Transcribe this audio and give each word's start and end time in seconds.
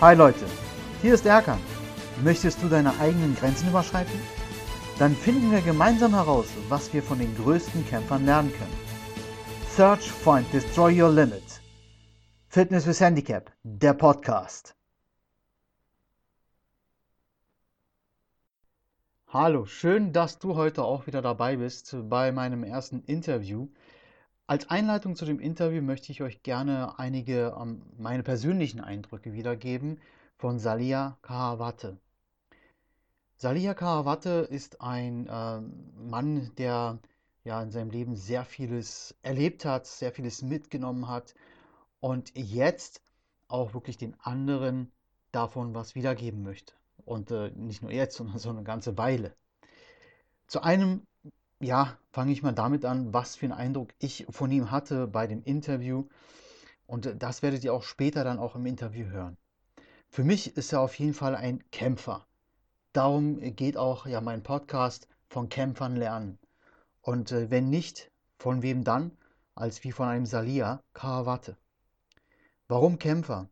Hi 0.00 0.12
Leute, 0.12 0.44
hier 1.02 1.14
ist 1.14 1.24
Erkan. 1.24 1.60
Möchtest 2.24 2.60
du 2.60 2.68
deine 2.68 2.98
eigenen 2.98 3.36
Grenzen 3.36 3.68
überschreiten? 3.68 4.18
Dann 4.98 5.14
finden 5.14 5.52
wir 5.52 5.60
gemeinsam 5.60 6.14
heraus, 6.14 6.48
was 6.68 6.92
wir 6.92 7.00
von 7.00 7.20
den 7.20 7.34
größten 7.36 7.86
Kämpfern 7.86 8.26
lernen 8.26 8.52
können. 8.52 8.76
Search, 9.68 10.10
Find, 10.10 10.52
Destroy 10.52 11.00
Your 11.00 11.10
Limit. 11.10 11.44
Fitness 12.48 12.88
with 12.88 13.00
Handicap, 13.00 13.52
der 13.62 13.94
Podcast. 13.94 14.74
Hallo, 19.28 19.64
schön, 19.64 20.12
dass 20.12 20.40
du 20.40 20.56
heute 20.56 20.82
auch 20.82 21.06
wieder 21.06 21.22
dabei 21.22 21.56
bist 21.56 21.96
bei 22.10 22.32
meinem 22.32 22.64
ersten 22.64 23.00
Interview. 23.04 23.68
Als 24.46 24.68
Einleitung 24.68 25.16
zu 25.16 25.24
dem 25.24 25.40
Interview 25.40 25.80
möchte 25.80 26.12
ich 26.12 26.20
euch 26.20 26.42
gerne 26.42 26.98
einige 26.98 27.56
ähm, 27.58 27.80
meine 27.96 28.22
persönlichen 28.22 28.80
Eindrücke 28.80 29.32
wiedergeben 29.32 29.98
von 30.36 30.58
Salia 30.58 31.16
Kahawate. 31.22 31.96
Salia 33.36 33.72
Kahawate 33.72 34.46
ist 34.50 34.82
ein 34.82 35.26
äh, 35.28 35.60
Mann, 35.96 36.50
der 36.58 36.98
ja 37.44 37.62
in 37.62 37.70
seinem 37.70 37.88
Leben 37.88 38.16
sehr 38.16 38.44
vieles 38.44 39.14
erlebt 39.22 39.64
hat, 39.64 39.86
sehr 39.86 40.12
vieles 40.12 40.42
mitgenommen 40.42 41.08
hat 41.08 41.34
und 42.00 42.30
jetzt 42.36 43.00
auch 43.48 43.72
wirklich 43.72 43.96
den 43.96 44.14
anderen 44.20 44.92
davon 45.32 45.74
was 45.74 45.94
wiedergeben 45.94 46.42
möchte. 46.42 46.74
Und 47.06 47.30
äh, 47.30 47.50
nicht 47.52 47.80
nur 47.80 47.92
jetzt, 47.92 48.16
sondern 48.18 48.38
so 48.38 48.50
eine 48.50 48.62
ganze 48.62 48.98
Weile. 48.98 49.34
Zu 50.48 50.62
einem 50.62 51.06
ja, 51.64 51.98
fange 52.12 52.32
ich 52.32 52.42
mal 52.42 52.52
damit 52.52 52.84
an, 52.84 53.12
was 53.12 53.36
für 53.36 53.46
einen 53.46 53.52
Eindruck 53.52 53.90
ich 53.98 54.26
von 54.30 54.50
ihm 54.50 54.70
hatte 54.70 55.06
bei 55.06 55.26
dem 55.26 55.42
Interview. 55.42 56.06
Und 56.86 57.06
äh, 57.06 57.16
das 57.16 57.42
werdet 57.42 57.64
ihr 57.64 57.74
auch 57.74 57.82
später 57.82 58.24
dann 58.24 58.38
auch 58.38 58.54
im 58.54 58.66
Interview 58.66 59.06
hören. 59.06 59.36
Für 60.08 60.24
mich 60.24 60.56
ist 60.56 60.72
er 60.72 60.80
auf 60.80 60.98
jeden 60.98 61.14
Fall 61.14 61.34
ein 61.34 61.62
Kämpfer. 61.70 62.26
Darum 62.92 63.40
geht 63.56 63.76
auch 63.76 64.06
ja 64.06 64.20
mein 64.20 64.42
Podcast 64.42 65.08
von 65.28 65.48
Kämpfern 65.48 65.96
lernen. 65.96 66.38
Und 67.00 67.32
äh, 67.32 67.50
wenn 67.50 67.70
nicht, 67.70 68.10
von 68.38 68.62
wem 68.62 68.84
dann, 68.84 69.12
als 69.54 69.82
wie 69.84 69.92
von 69.92 70.08
einem 70.08 70.26
Salia 70.26 70.82
Karawatte. 70.92 71.56
Warum 72.68 72.98
Kämpfer? 72.98 73.48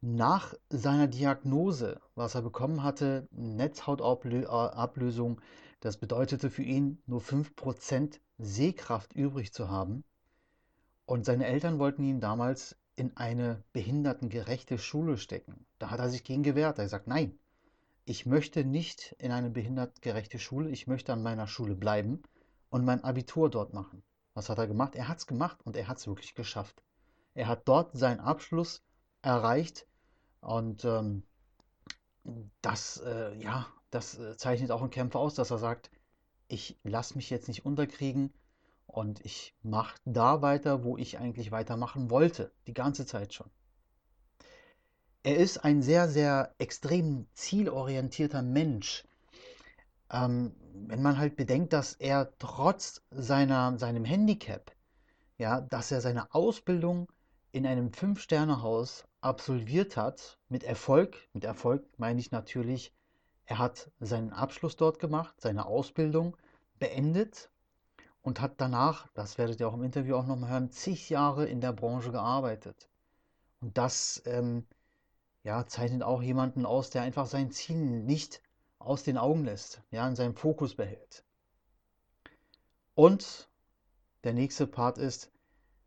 Nach 0.00 0.54
seiner 0.70 1.06
Diagnose, 1.06 2.00
was 2.14 2.34
er 2.34 2.42
bekommen 2.42 2.82
hatte, 2.82 3.28
Netzhautablösung, 3.32 5.40
das 5.80 5.96
bedeutete 5.96 6.50
für 6.50 6.62
ihn, 6.62 7.02
nur 7.06 7.20
5% 7.20 8.20
Sehkraft 8.38 9.14
übrig 9.14 9.52
zu 9.52 9.68
haben. 9.68 10.04
Und 11.06 11.24
seine 11.24 11.46
Eltern 11.46 11.78
wollten 11.78 12.04
ihn 12.04 12.20
damals 12.20 12.76
in 12.96 13.16
eine 13.16 13.64
behindertengerechte 13.72 14.78
Schule 14.78 15.16
stecken. 15.16 15.66
Da 15.78 15.90
hat 15.90 16.00
er 16.00 16.10
sich 16.10 16.22
gegen 16.22 16.42
gewehrt. 16.42 16.78
Er 16.78 16.84
gesagt, 16.84 17.06
nein, 17.06 17.38
ich 18.04 18.26
möchte 18.26 18.64
nicht 18.64 19.16
in 19.18 19.32
eine 19.32 19.50
behindertengerechte 19.50 20.38
Schule, 20.38 20.70
ich 20.70 20.86
möchte 20.86 21.12
an 21.12 21.22
meiner 21.22 21.46
Schule 21.46 21.74
bleiben 21.74 22.22
und 22.68 22.84
mein 22.84 23.02
Abitur 23.02 23.50
dort 23.50 23.72
machen. 23.72 24.02
Was 24.34 24.48
hat 24.48 24.58
er 24.58 24.66
gemacht? 24.66 24.94
Er 24.94 25.08
hat 25.08 25.18
es 25.18 25.26
gemacht 25.26 25.58
und 25.64 25.76
er 25.76 25.88
hat 25.88 25.98
es 25.98 26.06
wirklich 26.06 26.34
geschafft. 26.34 26.82
Er 27.34 27.48
hat 27.48 27.66
dort 27.66 27.96
seinen 27.96 28.20
Abschluss 28.20 28.82
erreicht 29.22 29.86
und 30.40 30.84
ähm, 30.84 31.22
das, 32.62 32.98
äh, 32.98 33.34
ja, 33.36 33.66
das 33.90 34.18
äh, 34.18 34.36
zeichnet 34.36 34.70
auch 34.70 34.80
einen 34.80 34.90
Kämpfer 34.90 35.18
aus, 35.18 35.34
dass 35.34 35.50
er 35.50 35.58
sagt, 35.58 35.90
ich 36.48 36.78
lasse 36.82 37.14
mich 37.16 37.30
jetzt 37.30 37.48
nicht 37.48 37.64
unterkriegen 37.64 38.32
und 38.86 39.24
ich 39.24 39.54
mache 39.62 39.96
da 40.04 40.42
weiter, 40.42 40.84
wo 40.84 40.96
ich 40.96 41.18
eigentlich 41.18 41.52
weitermachen 41.52 42.10
wollte, 42.10 42.52
die 42.66 42.74
ganze 42.74 43.06
Zeit 43.06 43.34
schon. 43.34 43.50
Er 45.22 45.36
ist 45.36 45.58
ein 45.58 45.82
sehr, 45.82 46.08
sehr 46.08 46.54
extrem 46.58 47.26
zielorientierter 47.34 48.42
Mensch. 48.42 49.04
Ähm, 50.10 50.56
wenn 50.72 51.02
man 51.02 51.18
halt 51.18 51.36
bedenkt, 51.36 51.72
dass 51.72 51.92
er 51.94 52.32
trotz 52.38 53.02
seiner, 53.10 53.78
seinem 53.78 54.04
Handicap, 54.04 54.72
ja, 55.38 55.60
dass 55.60 55.92
er 55.92 56.00
seine 56.00 56.34
Ausbildung 56.34 57.06
in 57.52 57.66
einem 57.66 57.92
Fünf-Sterne-Haus 57.92 59.04
absolviert 59.20 59.96
hat, 59.96 60.38
mit 60.48 60.64
Erfolg, 60.64 61.16
mit 61.32 61.44
Erfolg 61.44 61.86
meine 61.98 62.20
ich 62.20 62.30
natürlich 62.30 62.92
er 63.50 63.58
hat 63.58 63.90
seinen 63.98 64.32
Abschluss 64.32 64.76
dort 64.76 65.00
gemacht, 65.00 65.34
seine 65.40 65.66
Ausbildung 65.66 66.36
beendet 66.78 67.50
und 68.22 68.40
hat 68.40 68.60
danach, 68.60 69.08
das 69.14 69.38
werdet 69.38 69.58
ihr 69.58 69.66
auch 69.68 69.74
im 69.74 69.82
Interview 69.82 70.14
auch 70.14 70.26
nochmal 70.26 70.50
hören, 70.50 70.70
zig 70.70 71.10
Jahre 71.10 71.46
in 71.46 71.60
der 71.60 71.72
Branche 71.72 72.12
gearbeitet. 72.12 72.88
Und 73.60 73.76
das 73.76 74.22
ähm, 74.24 74.68
ja, 75.42 75.66
zeichnet 75.66 76.04
auch 76.04 76.22
jemanden 76.22 76.64
aus, 76.64 76.90
der 76.90 77.02
einfach 77.02 77.26
sein 77.26 77.50
Ziel 77.50 77.74
nicht 78.04 78.40
aus 78.78 79.02
den 79.02 79.18
Augen 79.18 79.44
lässt, 79.44 79.82
ja, 79.90 80.06
in 80.06 80.14
seinem 80.14 80.36
Fokus 80.36 80.76
behält. 80.76 81.24
Und 82.94 83.50
der 84.22 84.32
nächste 84.32 84.68
Part 84.68 84.96
ist, 84.96 85.32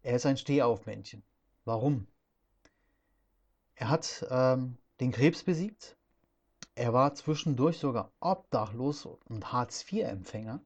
er 0.02 0.18
ist 0.18 0.26
ein 0.26 0.36
Stehaufmännchen. 0.36 1.24
Warum? 1.64 2.08
Er 3.76 3.90
hat 3.90 4.26
ähm, 4.30 4.78
den 5.00 5.14
Krebs 5.14 5.46
besiegt, 5.46 5.96
er 6.76 6.94
war 6.94 7.14
zwischendurch 7.14 7.78
sogar 7.78 8.12
obdachlos 8.20 9.06
und 9.06 9.52
Hartz-IV-Empfänger. 9.52 10.60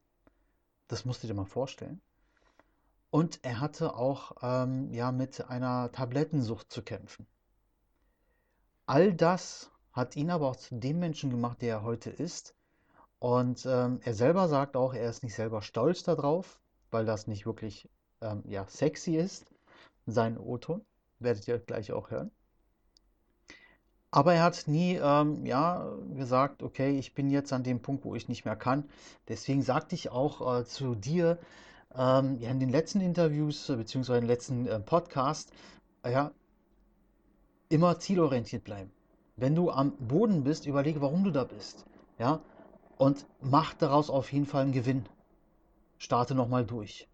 Das 0.88 1.06
musst 1.06 1.24
du 1.24 1.28
dir 1.28 1.34
mal 1.34 1.46
vorstellen. 1.46 2.02
Und 3.10 3.40
er 3.44 3.60
hatte 3.60 3.96
auch 3.96 4.32
ähm, 4.42 4.94
ja, 4.94 5.12
mit 5.12 5.50
einer 5.50 5.92
Tablettensucht 5.92 6.72
zu 6.72 6.82
kämpfen. 6.82 7.26
All 8.86 9.14
das 9.14 9.72
hat 9.92 10.16
ihn 10.16 10.30
aber 10.30 10.50
auch 10.50 10.56
zu 10.56 10.76
dem 10.76 11.00
Menschen 11.00 11.30
gemacht, 11.30 11.62
der 11.62 11.78
er 11.78 11.84
heute 11.84 12.10
ist. 12.10 12.56
Und 13.20 13.66
ähm, 13.66 14.00
er 14.04 14.14
selber 14.14 14.48
sagt 14.48 14.78
auch, 14.78 14.94
er 14.94 15.10
ist 15.10 15.24
nicht 15.24 15.36
selber 15.36 15.62
stolz 15.62 16.04
darauf, 16.04 16.60
weil 16.92 17.06
das 17.06 17.28
nicht 17.28 17.46
wirklich 17.46 17.90
ähm, 18.22 18.44
ja, 18.46 18.66
sexy 18.68 19.16
ist. 19.18 19.52
Sein 20.06 20.38
O-Ton 20.38 20.86
werdet 21.20 21.48
ihr 21.48 21.60
gleich 21.60 21.92
auch 21.92 22.12
hören. 22.12 22.32
Aber 24.12 24.34
er 24.34 24.44
hat 24.44 24.68
nie 24.68 24.96
ähm, 24.96 25.46
ja, 25.46 25.94
gesagt, 26.16 26.64
okay, 26.64 26.98
ich 26.98 27.14
bin 27.14 27.30
jetzt 27.30 27.52
an 27.52 27.64
dem 27.64 27.82
Punkt, 27.82 28.06
wo 28.06 28.16
ich 28.16 28.30
nicht 28.30 28.46
mehr 28.46 28.56
kann. 28.56 28.86
Deswegen 29.28 29.62
sagte 29.62 29.96
ich 29.96 30.10
auch 30.10 30.60
äh, 30.60 30.66
zu 30.66 30.96
dir 30.96 31.38
ähm, 31.96 32.38
ja, 32.40 32.50
in 32.50 32.60
den 32.60 32.70
letzten 32.70 33.02
Interviews, 33.02 33.70
äh, 33.70 33.76
beziehungsweise 33.76 34.20
im 34.20 34.28
letzten 34.28 34.68
äh, 34.68 34.80
Podcast, 34.80 35.52
äh, 36.04 36.12
ja, 36.12 36.32
immer 37.70 38.00
zielorientiert 38.00 38.64
bleiben. 38.64 38.92
Wenn 39.36 39.56
du 39.56 39.70
am 39.72 39.92
Boden 39.98 40.44
bist, 40.44 40.66
überlege, 40.66 41.02
warum 41.02 41.24
du 41.24 41.32
da 41.32 41.44
bist. 41.44 41.86
Ja, 42.18 42.42
und 42.98 43.26
mach 43.42 43.74
daraus 43.76 44.10
auf 44.10 44.32
jeden 44.32 44.46
Fall 44.46 44.64
einen 44.64 44.72
Gewinn. 44.72 45.06
Starte 46.00 46.34
nochmal 46.34 46.66
durch. 46.66 47.08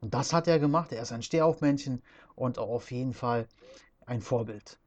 Und 0.00 0.14
das 0.14 0.32
hat 0.32 0.48
er 0.48 0.58
gemacht. 0.58 0.92
Er 0.92 1.02
ist 1.02 1.12
ein 1.12 1.22
Stehaufmännchen 1.22 2.02
und 2.34 2.58
auch 2.58 2.70
auf 2.70 2.90
jeden 2.90 3.12
Fall 3.12 3.46
ein 4.06 4.22
Vorbild. 4.22 4.79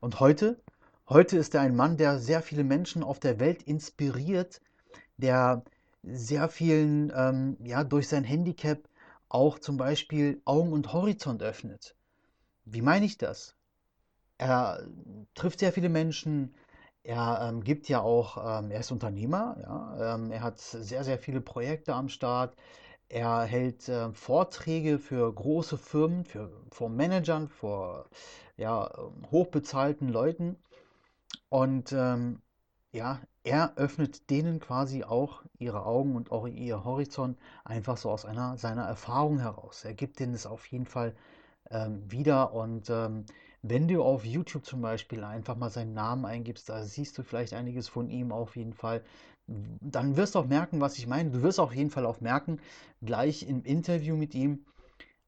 Und 0.00 0.20
heute 0.20 0.60
Heute 1.08 1.38
ist 1.38 1.54
er 1.54 1.62
ein 1.62 1.74
Mann, 1.74 1.96
der 1.96 2.18
sehr 2.18 2.42
viele 2.42 2.64
Menschen 2.64 3.02
auf 3.02 3.18
der 3.18 3.40
Welt 3.40 3.62
inspiriert, 3.62 4.60
der 5.16 5.64
sehr 6.02 6.50
vielen 6.50 7.10
ähm, 7.16 7.56
ja, 7.64 7.82
durch 7.82 8.08
sein 8.08 8.24
Handicap 8.24 8.78
auch 9.30 9.58
zum 9.58 9.78
Beispiel 9.78 10.42
Augen 10.44 10.74
und 10.74 10.92
Horizont 10.92 11.42
öffnet. 11.42 11.96
Wie 12.66 12.82
meine 12.82 13.06
ich 13.06 13.16
das? 13.16 13.54
Er 14.36 14.86
trifft 15.34 15.60
sehr 15.60 15.72
viele 15.72 15.88
Menschen, 15.88 16.54
er 17.04 17.48
ähm, 17.48 17.64
gibt 17.64 17.88
ja 17.88 18.02
auch, 18.02 18.60
ähm, 18.60 18.70
er 18.70 18.80
ist 18.80 18.92
Unternehmer, 18.92 19.56
ja, 19.62 20.14
ähm, 20.14 20.30
er 20.30 20.42
hat 20.42 20.58
sehr, 20.58 21.04
sehr 21.04 21.18
viele 21.18 21.40
Projekte 21.40 21.94
am 21.94 22.10
Start, 22.10 22.54
er 23.08 23.42
hält 23.44 23.88
äh, 23.88 24.12
Vorträge 24.12 24.98
für 24.98 25.32
große 25.32 25.78
Firmen, 25.78 26.24
für, 26.24 26.50
vor 26.70 26.88
Managern, 26.88 27.48
vor 27.48 28.06
ja, 28.56 28.90
hochbezahlten 29.30 30.08
Leuten 30.08 30.56
und 31.48 31.92
ähm, 31.92 32.40
ja, 32.92 33.20
er 33.44 33.72
öffnet 33.76 34.30
denen 34.30 34.60
quasi 34.60 35.04
auch 35.04 35.42
ihre 35.58 35.84
Augen 35.86 36.16
und 36.16 36.32
auch 36.32 36.46
ihr 36.46 36.84
Horizont 36.84 37.38
einfach 37.64 37.96
so 37.96 38.10
aus 38.10 38.24
einer 38.24 38.56
seiner 38.58 38.84
Erfahrung 38.84 39.38
heraus. 39.38 39.84
Er 39.84 39.94
gibt 39.94 40.20
denen 40.20 40.34
es 40.34 40.46
auf 40.46 40.66
jeden 40.66 40.86
Fall 40.86 41.14
ähm, 41.70 42.10
wieder. 42.10 42.52
Und 42.52 42.90
ähm, 42.90 43.24
wenn 43.62 43.88
du 43.88 44.02
auf 44.02 44.24
YouTube 44.24 44.64
zum 44.64 44.82
Beispiel 44.82 45.24
einfach 45.24 45.56
mal 45.56 45.70
seinen 45.70 45.94
Namen 45.94 46.24
eingibst, 46.24 46.68
da 46.68 46.84
siehst 46.84 47.16
du 47.18 47.22
vielleicht 47.22 47.54
einiges 47.54 47.88
von 47.88 48.10
ihm 48.10 48.32
auf 48.32 48.56
jeden 48.56 48.74
Fall. 48.74 49.02
Dann 49.48 50.16
wirst 50.16 50.34
du 50.34 50.40
auch 50.40 50.46
merken, 50.46 50.80
was 50.80 50.98
ich 50.98 51.06
meine. 51.06 51.30
Du 51.30 51.42
wirst 51.42 51.60
auf 51.60 51.74
jeden 51.74 51.90
Fall 51.90 52.06
auch 52.06 52.20
merken, 52.20 52.60
gleich 53.02 53.48
im 53.48 53.64
Interview 53.64 54.16
mit 54.16 54.34
ihm, 54.34 54.64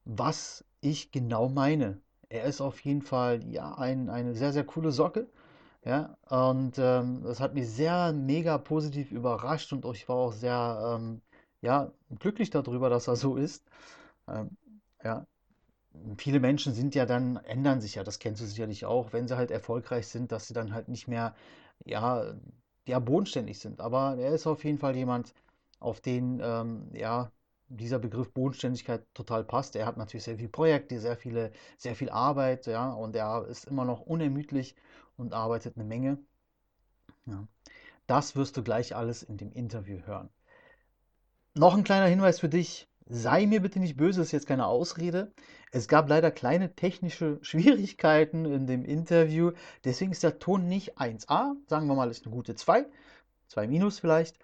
was 0.04 0.64
ich 0.80 1.12
genau 1.12 1.48
meine. 1.48 2.00
Er 2.28 2.44
ist 2.44 2.60
auf 2.60 2.80
jeden 2.80 3.02
Fall 3.02 3.44
ja 3.50 3.74
ein, 3.78 4.10
eine 4.10 4.34
sehr, 4.34 4.52
sehr 4.52 4.64
coole 4.64 4.92
Socke. 4.92 5.28
Ja, 5.84 6.16
und 6.28 6.78
ähm, 6.78 7.22
das 7.24 7.40
hat 7.40 7.54
mich 7.54 7.68
sehr 7.70 8.12
mega 8.12 8.58
positiv 8.58 9.12
überrascht 9.12 9.72
und 9.72 9.84
ich 9.94 10.08
war 10.08 10.16
auch 10.16 10.32
sehr 10.32 10.98
ähm, 11.00 11.22
ja, 11.62 11.92
glücklich 12.18 12.50
darüber, 12.50 12.90
dass 12.90 13.08
er 13.08 13.16
so 13.16 13.36
ist. 13.36 13.64
Ähm, 14.28 14.56
ja. 15.04 15.26
viele 16.16 16.40
Menschen 16.40 16.74
sind 16.74 16.94
ja 16.94 17.06
dann, 17.06 17.36
ändern 17.36 17.80
sich 17.80 17.96
ja, 17.96 18.04
das 18.04 18.18
kennst 18.18 18.40
du 18.42 18.46
sicherlich 18.46 18.84
auch, 18.84 19.12
wenn 19.12 19.28
sie 19.28 19.36
halt 19.36 19.50
erfolgreich 19.50 20.08
sind, 20.08 20.32
dass 20.32 20.46
sie 20.48 20.54
dann 20.54 20.72
halt 20.74 20.88
nicht 20.88 21.08
mehr, 21.08 21.34
ja, 21.84 22.34
ja, 22.90 22.98
bodenständig 22.98 23.58
sind. 23.58 23.80
Aber 23.80 24.16
er 24.18 24.32
ist 24.32 24.46
auf 24.46 24.64
jeden 24.64 24.78
Fall 24.78 24.96
jemand, 24.96 25.34
auf 25.80 26.00
den, 26.00 26.40
ähm, 26.42 26.90
ja, 26.92 27.32
dieser 27.68 27.98
Begriff 27.98 28.32
Bodenständigkeit 28.32 29.06
total 29.14 29.44
passt. 29.44 29.76
Er 29.76 29.86
hat 29.86 29.96
natürlich 29.96 30.24
sehr 30.24 30.36
viele 30.36 30.48
Projekte, 30.48 30.98
sehr 30.98 31.16
viele, 31.16 31.52
sehr 31.78 31.94
viel 31.94 32.10
Arbeit, 32.10 32.66
ja, 32.66 32.92
und 32.92 33.16
er 33.16 33.46
ist 33.46 33.64
immer 33.64 33.84
noch 33.84 34.02
unermüdlich 34.02 34.74
und 35.16 35.32
arbeitet 35.32 35.76
eine 35.76 35.84
Menge. 35.84 36.18
Ja. 37.26 37.46
Das 38.06 38.34
wirst 38.34 38.56
du 38.56 38.62
gleich 38.64 38.96
alles 38.96 39.22
in 39.22 39.36
dem 39.36 39.52
Interview 39.52 40.00
hören. 40.04 40.30
Noch 41.54 41.76
ein 41.76 41.84
kleiner 41.84 42.06
Hinweis 42.06 42.40
für 42.40 42.48
dich. 42.48 42.89
Sei 43.12 43.44
mir 43.46 43.60
bitte 43.60 43.80
nicht 43.80 43.96
böse, 43.96 44.20
das 44.20 44.28
ist 44.28 44.32
jetzt 44.32 44.46
keine 44.46 44.66
Ausrede. 44.66 45.32
Es 45.72 45.88
gab 45.88 46.08
leider 46.08 46.30
kleine 46.30 46.76
technische 46.76 47.38
Schwierigkeiten 47.42 48.44
in 48.44 48.68
dem 48.68 48.84
Interview. 48.84 49.50
Deswegen 49.84 50.12
ist 50.12 50.22
der 50.22 50.38
Ton 50.38 50.68
nicht 50.68 50.96
1a, 50.96 51.56
sagen 51.66 51.88
wir 51.88 51.96
mal, 51.96 52.08
ist 52.08 52.24
eine 52.24 52.34
gute 52.34 52.54
2, 52.54 52.86
2 53.48 53.66
minus 53.66 53.98
vielleicht. 53.98 54.38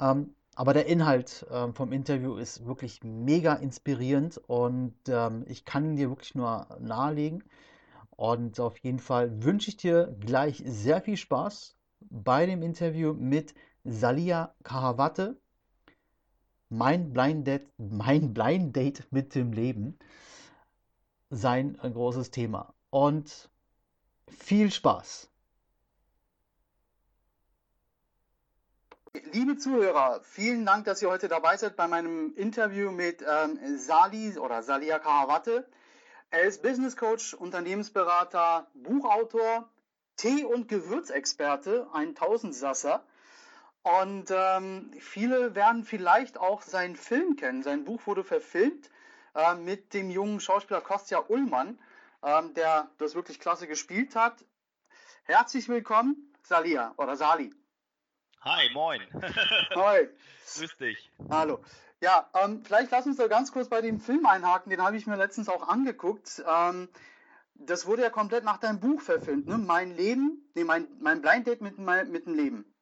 Ähm, 0.00 0.36
aber 0.54 0.72
der 0.72 0.86
Inhalt 0.86 1.46
ähm, 1.50 1.74
vom 1.74 1.90
Interview 1.90 2.36
ist 2.36 2.64
wirklich 2.64 3.02
mega 3.02 3.54
inspirierend 3.54 4.38
und 4.46 4.94
ähm, 5.08 5.44
ich 5.48 5.64
kann 5.64 5.84
ihn 5.84 5.96
dir 5.96 6.08
wirklich 6.08 6.36
nur 6.36 6.68
nahelegen. 6.78 7.42
Und 8.10 8.60
auf 8.60 8.78
jeden 8.78 9.00
Fall 9.00 9.42
wünsche 9.42 9.68
ich 9.68 9.78
dir 9.78 10.16
gleich 10.20 10.62
sehr 10.64 11.02
viel 11.02 11.16
Spaß 11.16 11.76
bei 12.00 12.46
dem 12.46 12.62
Interview 12.62 13.14
mit 13.14 13.52
Salia 13.82 14.54
Kahawatte. 14.62 15.40
Mein 16.68 17.12
Blind 17.12 17.46
Date, 17.46 17.68
mein 17.78 18.34
Blind 18.34 18.74
Date 18.74 19.06
mit 19.10 19.34
dem 19.34 19.52
Leben. 19.52 19.98
Sein 21.30 21.76
großes 21.76 22.30
Thema. 22.30 22.74
Und 22.90 23.48
viel 24.28 24.70
Spaß. 24.70 25.28
Liebe 29.32 29.56
Zuhörer, 29.56 30.20
vielen 30.22 30.66
Dank, 30.66 30.84
dass 30.84 31.00
ihr 31.00 31.08
heute 31.08 31.28
dabei 31.28 31.56
seid 31.56 31.76
bei 31.76 31.88
meinem 31.88 32.34
Interview 32.34 32.90
mit 32.90 33.22
ähm, 33.22 33.78
Sali 33.78 34.36
oder 34.38 34.62
Salia 34.62 34.98
Kahawatte. 34.98 35.66
Er 36.30 36.42
ist 36.42 36.62
Business 36.62 36.96
Coach, 36.96 37.32
Unternehmensberater, 37.32 38.66
Buchautor, 38.74 39.70
Tee- 40.16 40.44
und 40.44 40.68
Gewürzexperte, 40.68 41.86
ein 41.92 42.14
Tausendsasser. 42.14 43.04
Und 43.86 44.32
ähm, 44.32 44.90
viele 44.98 45.54
werden 45.54 45.84
vielleicht 45.84 46.38
auch 46.38 46.62
seinen 46.62 46.96
Film 46.96 47.36
kennen. 47.36 47.62
Sein 47.62 47.84
Buch 47.84 48.04
wurde 48.08 48.24
verfilmt 48.24 48.90
äh, 49.36 49.54
mit 49.54 49.94
dem 49.94 50.10
jungen 50.10 50.40
Schauspieler 50.40 50.80
Kostja 50.80 51.22
Ullmann, 51.28 51.78
ähm, 52.24 52.52
der 52.54 52.90
das 52.98 53.14
wirklich 53.14 53.38
klasse 53.38 53.68
gespielt 53.68 54.16
hat. 54.16 54.44
Herzlich 55.22 55.68
willkommen, 55.68 56.34
Salia 56.42 56.94
oder 56.96 57.16
Sali. 57.16 57.54
Hi, 58.40 58.68
moin. 58.74 59.02
Hi. 59.76 60.08
Grüß 60.56 60.78
dich. 60.78 61.12
Hallo. 61.30 61.62
Ja, 62.00 62.28
ähm, 62.42 62.64
vielleicht 62.64 62.90
lass 62.90 63.06
uns 63.06 63.18
da 63.18 63.28
ganz 63.28 63.52
kurz 63.52 63.68
bei 63.68 63.82
dem 63.82 64.00
Film 64.00 64.26
einhaken, 64.26 64.68
den 64.70 64.82
habe 64.82 64.96
ich 64.96 65.06
mir 65.06 65.16
letztens 65.16 65.48
auch 65.48 65.68
angeguckt. 65.68 66.42
Ähm, 66.44 66.88
das 67.54 67.86
wurde 67.86 68.02
ja 68.02 68.10
komplett 68.10 68.42
nach 68.42 68.58
deinem 68.58 68.80
Buch 68.80 69.00
verfilmt, 69.00 69.46
ne? 69.46 69.58
Mein 69.58 69.94
Leben, 69.94 70.50
nee, 70.56 70.64
mein, 70.64 70.88
mein 70.98 71.22
Blind 71.22 71.46
Date 71.46 71.60
mit, 71.60 71.78
mit 71.78 72.26
dem 72.26 72.34
Leben. 72.34 72.72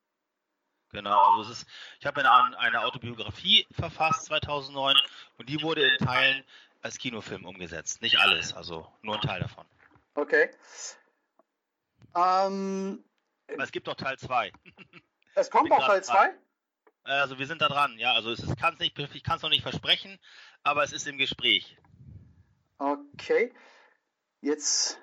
Genau, 0.94 1.18
also 1.32 1.50
es 1.50 1.58
ist, 1.58 1.68
ich 1.98 2.06
habe 2.06 2.20
eine, 2.20 2.56
eine 2.56 2.84
Autobiografie 2.84 3.66
verfasst 3.72 4.26
2009 4.26 4.94
und 5.38 5.48
die 5.48 5.60
wurde 5.60 5.84
in 5.84 5.98
Teilen 5.98 6.44
als 6.82 6.98
Kinofilm 6.98 7.44
umgesetzt. 7.44 8.00
Nicht 8.00 8.20
alles, 8.20 8.54
also 8.54 8.86
nur 9.02 9.16
ein 9.16 9.20
Teil 9.20 9.40
davon. 9.40 9.66
Okay. 10.14 10.50
Ähm, 12.14 13.04
es 13.48 13.72
gibt 13.72 13.88
doch 13.88 13.96
Teil 13.96 14.16
2. 14.18 14.52
Es 15.36 15.50
kommt 15.50 15.72
auch 15.72 15.84
Teil 15.84 16.04
2? 16.04 16.32
Also 17.02 17.40
wir 17.40 17.48
sind 17.48 17.60
da 17.60 17.66
dran, 17.66 17.98
ja. 17.98 18.12
Also 18.12 18.30
es 18.30 18.38
ist, 18.38 18.56
kann's 18.56 18.78
nicht, 18.78 18.96
ich 18.96 19.24
kann 19.24 19.38
es 19.38 19.42
noch 19.42 19.50
nicht 19.50 19.62
versprechen, 19.62 20.20
aber 20.62 20.84
es 20.84 20.92
ist 20.92 21.08
im 21.08 21.18
Gespräch. 21.18 21.76
Okay. 22.78 23.52
Jetzt. 24.42 25.00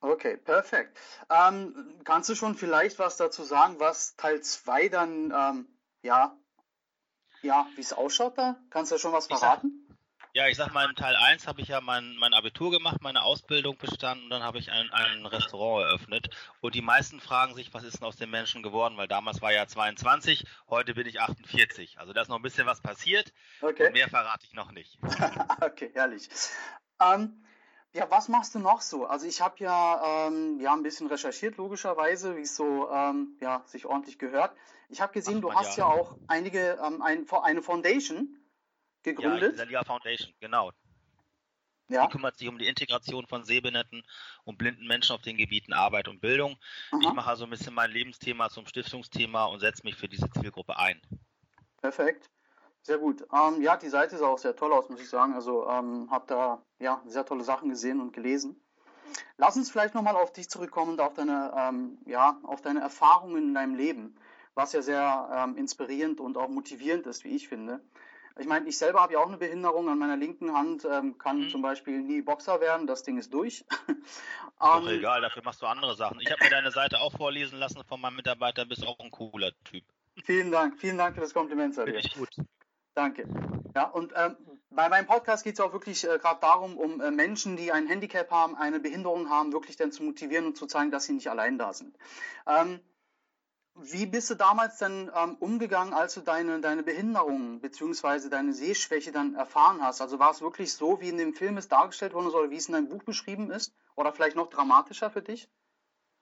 Okay, 0.00 0.36
perfekt. 0.36 0.96
Ähm, 1.28 2.00
kannst 2.04 2.28
du 2.28 2.34
schon 2.34 2.54
vielleicht 2.54 2.98
was 2.98 3.16
dazu 3.16 3.42
sagen, 3.42 3.80
was 3.80 4.16
Teil 4.16 4.40
2 4.40 4.88
dann, 4.88 5.32
ähm, 5.32 5.68
ja, 6.02 6.36
ja, 7.42 7.66
wie 7.74 7.80
es 7.80 7.92
ausschaut 7.92 8.38
da? 8.38 8.56
Kannst 8.70 8.92
du 8.92 8.98
schon 8.98 9.12
was 9.12 9.26
verraten? 9.26 9.88
Ja, 10.34 10.46
ich 10.46 10.56
sag 10.56 10.72
mal, 10.72 10.88
in 10.88 10.94
Teil 10.94 11.16
1 11.16 11.46
habe 11.46 11.60
ich 11.62 11.68
ja 11.68 11.80
mein, 11.80 12.14
mein 12.16 12.34
Abitur 12.34 12.70
gemacht, 12.70 12.98
meine 13.00 13.22
Ausbildung 13.22 13.76
bestanden 13.78 14.24
und 14.24 14.30
dann 14.30 14.42
habe 14.42 14.58
ich 14.58 14.70
ein, 14.70 14.90
ein 14.92 15.26
Restaurant 15.26 15.86
eröffnet. 15.86 16.28
Und 16.60 16.74
die 16.74 16.82
meisten 16.82 17.18
fragen 17.20 17.54
sich, 17.54 17.72
was 17.74 17.82
ist 17.82 17.98
denn 17.98 18.06
aus 18.06 18.16
den 18.16 18.30
Menschen 18.30 18.62
geworden? 18.62 18.96
Weil 18.96 19.08
damals 19.08 19.40
war 19.40 19.52
ja 19.52 19.66
22, 19.66 20.44
heute 20.68 20.94
bin 20.94 21.06
ich 21.06 21.20
48. 21.20 21.98
Also 21.98 22.12
da 22.12 22.22
ist 22.22 22.28
noch 22.28 22.36
ein 22.36 22.42
bisschen 22.42 22.66
was 22.66 22.80
passiert. 22.80 23.32
Okay. 23.62 23.86
Und 23.86 23.94
mehr 23.94 24.08
verrate 24.08 24.44
ich 24.44 24.52
noch 24.52 24.70
nicht. 24.70 24.98
okay, 25.60 25.90
herrlich. 25.94 26.28
Ähm, 27.00 27.44
ja, 27.94 28.10
was 28.10 28.28
machst 28.28 28.54
du 28.54 28.58
noch 28.58 28.80
so? 28.80 29.06
Also 29.06 29.26
ich 29.26 29.40
habe 29.40 29.56
ja, 29.58 30.26
ähm, 30.28 30.60
ja 30.60 30.72
ein 30.72 30.82
bisschen 30.82 31.06
recherchiert, 31.06 31.56
logischerweise, 31.56 32.36
wie 32.36 32.42
es 32.42 32.54
so 32.54 32.90
ähm, 32.90 33.36
ja, 33.40 33.62
sich 33.66 33.86
ordentlich 33.86 34.18
gehört. 34.18 34.54
Ich 34.88 35.00
habe 35.00 35.12
gesehen, 35.12 35.38
Ach, 35.38 35.40
du 35.42 35.54
hast 35.54 35.76
ja. 35.76 35.88
ja 35.88 35.94
auch 35.94 36.16
einige, 36.26 36.78
ähm, 36.84 37.02
ein, 37.02 37.26
eine 37.42 37.62
Foundation 37.62 38.36
gegründet. 39.02 39.52
Ja, 39.52 39.58
Salia 39.58 39.84
Foundation, 39.84 40.34
genau. 40.40 40.72
Ja. 41.88 42.06
Die 42.06 42.12
kümmert 42.12 42.36
sich 42.36 42.48
um 42.48 42.58
die 42.58 42.66
Integration 42.66 43.26
von 43.26 43.44
sehbehinderten 43.44 44.02
und 44.44 44.58
blinden 44.58 44.86
Menschen 44.86 45.14
auf 45.14 45.22
den 45.22 45.38
Gebieten 45.38 45.72
Arbeit 45.72 46.08
und 46.08 46.20
Bildung. 46.20 46.58
Aha. 46.90 47.00
Ich 47.02 47.12
mache 47.12 47.30
also 47.30 47.44
ein 47.44 47.50
bisschen 47.50 47.72
mein 47.72 47.90
Lebensthema 47.90 48.50
zum 48.50 48.66
Stiftungsthema 48.66 49.46
und 49.46 49.60
setze 49.60 49.84
mich 49.84 49.96
für 49.96 50.08
diese 50.08 50.30
Zielgruppe 50.30 50.76
ein. 50.76 51.00
Perfekt. 51.80 52.28
Sehr 52.88 52.96
gut. 52.96 53.26
Ähm, 53.34 53.60
ja, 53.60 53.76
die 53.76 53.90
Seite 53.90 54.16
sah 54.16 54.28
auch 54.28 54.38
sehr 54.38 54.56
toll 54.56 54.72
aus, 54.72 54.88
muss 54.88 54.98
ich 54.98 55.10
sagen. 55.10 55.34
Also 55.34 55.68
ähm, 55.68 56.10
habe 56.10 56.24
da 56.26 56.62
ja 56.78 57.02
sehr 57.04 57.26
tolle 57.26 57.44
Sachen 57.44 57.68
gesehen 57.68 58.00
und 58.00 58.14
gelesen. 58.14 58.58
Lass 59.36 59.58
uns 59.58 59.70
vielleicht 59.70 59.94
nochmal 59.94 60.16
auf 60.16 60.32
dich 60.32 60.48
zurückkommen 60.48 60.92
und 60.92 61.00
auf 61.02 61.12
deine, 61.12 61.52
ähm, 61.54 61.98
ja, 62.06 62.40
auf 62.44 62.62
deine 62.62 62.80
Erfahrungen 62.80 63.48
in 63.48 63.52
deinem 63.52 63.74
Leben, 63.74 64.16
was 64.54 64.72
ja 64.72 64.80
sehr 64.80 65.28
ähm, 65.34 65.58
inspirierend 65.58 66.18
und 66.18 66.38
auch 66.38 66.48
motivierend 66.48 67.06
ist, 67.06 67.24
wie 67.24 67.36
ich 67.36 67.48
finde. 67.48 67.82
Ich 68.38 68.46
meine, 68.46 68.66
ich 68.66 68.78
selber 68.78 69.02
habe 69.02 69.12
ja 69.12 69.18
auch 69.18 69.28
eine 69.28 69.36
Behinderung 69.36 69.90
an 69.90 69.98
meiner 69.98 70.16
linken 70.16 70.54
Hand, 70.54 70.86
ähm, 70.90 71.18
kann 71.18 71.40
mhm. 71.40 71.50
zum 71.50 71.60
Beispiel 71.60 72.00
nie 72.00 72.22
Boxer 72.22 72.62
werden, 72.62 72.86
das 72.86 73.02
Ding 73.02 73.18
ist 73.18 73.34
durch. 73.34 73.66
Doch 74.58 74.80
ähm, 74.80 74.88
egal, 74.88 75.20
dafür 75.20 75.42
machst 75.44 75.60
du 75.60 75.66
andere 75.66 75.94
Sachen. 75.94 76.20
Ich 76.20 76.32
habe 76.32 76.42
mir 76.42 76.48
deine 76.48 76.70
Seite 76.70 77.00
auch 77.00 77.12
vorlesen 77.12 77.58
lassen 77.58 77.84
von 77.84 78.00
meinem 78.00 78.16
Mitarbeiter, 78.16 78.64
bist 78.64 78.86
auch 78.86 78.98
ein 78.98 79.10
cooler 79.10 79.52
Typ. 79.64 79.84
Vielen 80.24 80.50
Dank, 80.50 80.78
vielen 80.78 80.96
Dank 80.96 81.16
für 81.16 81.20
das 81.20 81.34
Kompliment, 81.34 81.76
ich 81.86 82.14
gut. 82.14 82.30
Danke. 82.98 83.28
Ja, 83.76 83.84
und 83.84 84.12
ähm, 84.16 84.36
bei 84.70 84.88
meinem 84.88 85.06
Podcast 85.06 85.44
geht 85.44 85.54
es 85.54 85.60
auch 85.60 85.72
wirklich 85.72 86.02
äh, 86.02 86.18
gerade 86.18 86.40
darum, 86.40 86.76
um 86.76 87.00
äh, 87.00 87.12
Menschen, 87.12 87.56
die 87.56 87.70
ein 87.70 87.86
Handicap 87.86 88.28
haben, 88.32 88.56
eine 88.56 88.80
Behinderung 88.80 89.30
haben, 89.30 89.52
wirklich 89.52 89.76
dann 89.76 89.92
zu 89.92 90.02
motivieren 90.02 90.46
und 90.46 90.56
zu 90.56 90.66
zeigen, 90.66 90.90
dass 90.90 91.04
sie 91.04 91.12
nicht 91.12 91.30
allein 91.30 91.58
da 91.58 91.72
sind. 91.72 91.96
Ähm, 92.48 92.80
wie 93.76 94.06
bist 94.06 94.30
du 94.30 94.34
damals 94.34 94.78
denn 94.78 95.12
ähm, 95.14 95.36
umgegangen, 95.38 95.94
als 95.94 96.14
du 96.14 96.22
deine, 96.22 96.60
deine 96.60 96.82
Behinderung 96.82 97.60
bzw. 97.60 98.30
deine 98.30 98.52
Sehschwäche 98.52 99.12
dann 99.12 99.36
erfahren 99.36 99.80
hast? 99.80 100.00
Also 100.00 100.18
war 100.18 100.32
es 100.32 100.40
wirklich 100.40 100.72
so, 100.72 101.00
wie 101.00 101.10
in 101.10 101.18
dem 101.18 101.34
Film 101.34 101.56
es 101.56 101.68
dargestellt 101.68 102.14
worden 102.14 102.26
ist 102.26 102.34
oder 102.34 102.50
wie 102.50 102.56
es 102.56 102.66
in 102.66 102.74
deinem 102.74 102.88
Buch 102.88 103.04
beschrieben 103.04 103.52
ist? 103.52 103.72
Oder 103.94 104.12
vielleicht 104.12 104.34
noch 104.34 104.50
dramatischer 104.50 105.08
für 105.08 105.22
dich? 105.22 105.48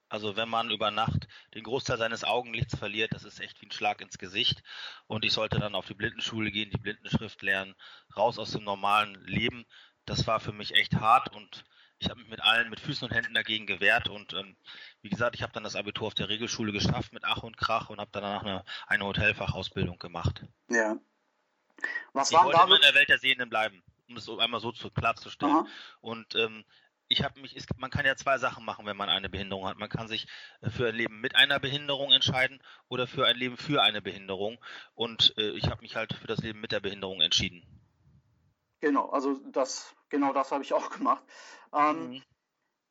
Also 0.09 0.35
wenn 0.35 0.49
man 0.49 0.69
über 0.71 0.91
Nacht 0.91 1.27
den 1.53 1.63
Großteil 1.63 1.97
seines 1.97 2.23
Augenlichts 2.23 2.77
verliert, 2.77 3.13
das 3.13 3.23
ist 3.23 3.39
echt 3.39 3.61
wie 3.61 3.67
ein 3.67 3.71
Schlag 3.71 4.01
ins 4.01 4.17
Gesicht. 4.17 4.63
Und 5.07 5.25
ich 5.25 5.33
sollte 5.33 5.59
dann 5.59 5.75
auf 5.75 5.87
die 5.87 5.93
Blindenschule 5.93 6.51
gehen, 6.51 6.71
die 6.71 6.77
Blindenschrift 6.77 7.41
lernen, 7.41 7.75
raus 8.15 8.39
aus 8.39 8.51
dem 8.51 8.63
normalen 8.63 9.15
Leben. 9.25 9.65
Das 10.05 10.27
war 10.27 10.39
für 10.39 10.53
mich 10.53 10.75
echt 10.75 10.95
hart 10.95 11.35
und 11.35 11.65
ich 11.99 12.09
habe 12.09 12.19
mich 12.19 12.29
mit 12.29 12.41
allen, 12.41 12.69
mit 12.69 12.79
Füßen 12.79 13.07
und 13.07 13.13
Händen 13.13 13.33
dagegen 13.33 13.65
gewehrt 13.65 14.07
und 14.07 14.33
ähm, 14.33 14.55
wie 15.01 15.09
gesagt, 15.09 15.35
ich 15.35 15.41
habe 15.41 15.53
dann 15.53 15.63
das 15.63 15.75
Abitur 15.75 16.07
auf 16.07 16.13
der 16.13 16.29
Regelschule 16.29 16.71
geschafft 16.71 17.11
mit 17.11 17.23
Ach 17.25 17.43
und 17.43 17.57
Krach 17.57 17.89
und 17.89 17.99
habe 17.99 18.11
danach 18.13 18.43
eine, 18.43 18.63
eine 18.85 19.05
Hotelfachausbildung 19.05 19.97
gemacht. 19.97 20.43
Ja. 20.69 20.97
Was 22.13 22.31
ich 22.31 22.37
wollte 22.37 22.61
immer 22.61 22.75
in 22.75 22.81
der 22.81 22.93
Welt 22.93 23.09
der 23.09 23.17
Sehenden 23.17 23.49
bleiben, 23.49 23.83
um 24.07 24.17
es 24.17 24.29
einmal 24.29 24.59
so 24.59 24.71
zu, 24.71 24.91
klarzustellen. 24.91 25.55
Aha. 25.55 25.67
Und 26.01 26.35
ähm, 26.35 26.65
ich 27.09 27.23
habe 27.23 27.39
mich, 27.39 27.55
ist, 27.55 27.69
man 27.77 27.89
kann 27.89 28.05
ja 28.05 28.15
zwei 28.15 28.37
Sachen 28.37 28.65
machen, 28.65 28.85
wenn 28.85 28.97
man 28.97 29.09
eine 29.09 29.29
Behinderung 29.29 29.67
hat. 29.67 29.77
Man 29.77 29.89
kann 29.89 30.07
sich 30.07 30.27
äh, 30.61 30.69
für 30.69 30.89
ein 30.89 30.95
Leben 30.95 31.21
mit 31.21 31.35
einer 31.35 31.59
Behinderung 31.59 32.11
entscheiden 32.11 32.61
oder 32.89 33.07
für 33.07 33.25
ein 33.25 33.37
Leben 33.37 33.57
für 33.57 33.81
eine 33.81 34.01
Behinderung. 34.01 34.57
Und 34.93 35.33
äh, 35.37 35.51
ich 35.51 35.69
habe 35.69 35.81
mich 35.81 35.95
halt 35.95 36.13
für 36.13 36.27
das 36.27 36.39
Leben 36.39 36.59
mit 36.59 36.71
der 36.71 36.79
Behinderung 36.79 37.21
entschieden. 37.21 37.63
Genau, 38.79 39.09
also 39.09 39.39
das, 39.51 39.95
genau 40.09 40.33
das 40.33 40.51
habe 40.51 40.63
ich 40.63 40.73
auch 40.73 40.89
gemacht. 40.89 41.23
Ähm, 41.73 42.09
mhm. 42.09 42.23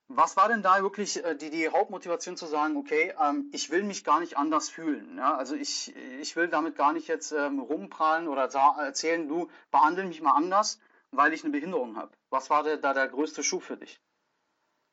Was 0.09 0.37
war 0.37 0.49
denn 0.49 0.63
da 0.63 0.83
wirklich 0.83 1.23
äh, 1.25 1.37
die, 1.37 1.51
die 1.51 1.69
Hauptmotivation 1.69 2.37
zu 2.37 2.47
sagen, 2.47 2.77
okay, 2.77 3.13
ähm, 3.21 3.51
ich 3.53 3.71
will 3.71 3.83
mich 3.83 4.05
gar 4.05 4.21
nicht 4.21 4.37
anders 4.37 4.69
fühlen? 4.69 5.17
Ja? 5.19 5.37
Also 5.37 5.57
ich, 5.57 5.95
ich 6.21 6.37
will 6.37 6.49
damit 6.49 6.77
gar 6.77 6.93
nicht 6.93 7.09
jetzt 7.09 7.33
ähm, 7.33 7.59
rumprallen 7.59 8.29
oder 8.29 8.45
erzählen, 8.79 9.29
du 9.29 9.49
behandle 9.71 10.05
mich 10.05 10.21
mal 10.23 10.33
anders, 10.33 10.79
weil 11.11 11.33
ich 11.33 11.43
eine 11.43 11.53
Behinderung 11.53 11.97
habe. 11.97 12.17
Was 12.31 12.51
war 12.51 12.63
da 12.77 12.95
der 12.95 13.09
größte 13.09 13.43
Schuh 13.43 13.61
für 13.61 13.77
dich? 13.77 14.01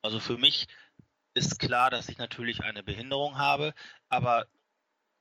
Also 0.02 0.20
für 0.20 0.36
mich 0.36 0.66
ist 1.34 1.58
klar, 1.58 1.90
dass 1.90 2.08
ich 2.08 2.18
natürlich 2.18 2.62
eine 2.62 2.82
Behinderung 2.82 3.38
habe, 3.38 3.74
aber 4.08 4.46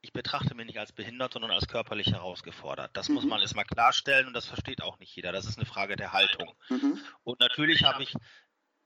ich 0.01 0.12
betrachte 0.12 0.53
mich 0.53 0.65
nicht 0.65 0.79
als 0.79 0.91
behindert, 0.91 1.33
sondern 1.33 1.51
als 1.51 1.67
körperlich 1.67 2.07
herausgefordert. 2.07 2.95
Das 2.95 3.07
mhm. 3.07 3.15
muss 3.15 3.25
man 3.25 3.39
erstmal 3.39 3.65
klarstellen 3.65 4.27
und 4.27 4.33
das 4.33 4.45
versteht 4.45 4.81
auch 4.81 5.00
nicht 5.00 5.15
jeder. 5.15 5.31
Das 5.31 5.45
ist 5.45 5.57
eine 5.57 5.65
Frage 5.65 5.95
der 5.95 6.12
Haltung. 6.12 6.53
Mhm. 6.69 7.00
Und 7.23 7.39
natürlich 7.39 7.83
habe 7.85 8.03
ich 8.03 8.13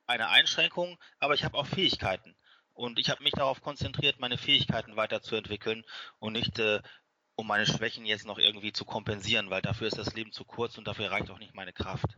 eine 0.05 0.29
Einschränkung, 0.29 0.97
aber 1.19 1.33
ich 1.33 1.43
habe 1.43 1.57
auch 1.57 1.65
Fähigkeiten. 1.65 2.35
Und 2.73 2.99
ich 2.99 3.09
habe 3.09 3.23
mich 3.23 3.33
darauf 3.33 3.61
konzentriert, 3.61 4.19
meine 4.19 4.37
Fähigkeiten 4.37 4.95
weiterzuentwickeln 4.95 5.83
und 6.19 6.33
nicht 6.33 6.59
äh, 6.59 6.81
um 7.37 7.47
meine 7.47 7.67
Schwächen 7.67 8.05
jetzt 8.05 8.25
noch 8.25 8.39
irgendwie 8.39 8.73
zu 8.73 8.83
kompensieren, 8.83 9.49
weil 9.49 9.61
dafür 9.61 9.87
ist 9.87 9.97
das 9.97 10.15
Leben 10.15 10.31
zu 10.31 10.43
kurz 10.43 10.77
und 10.77 10.87
dafür 10.87 11.11
reicht 11.11 11.29
auch 11.29 11.39
nicht 11.39 11.55
meine 11.55 11.71
Kraft. 11.71 12.17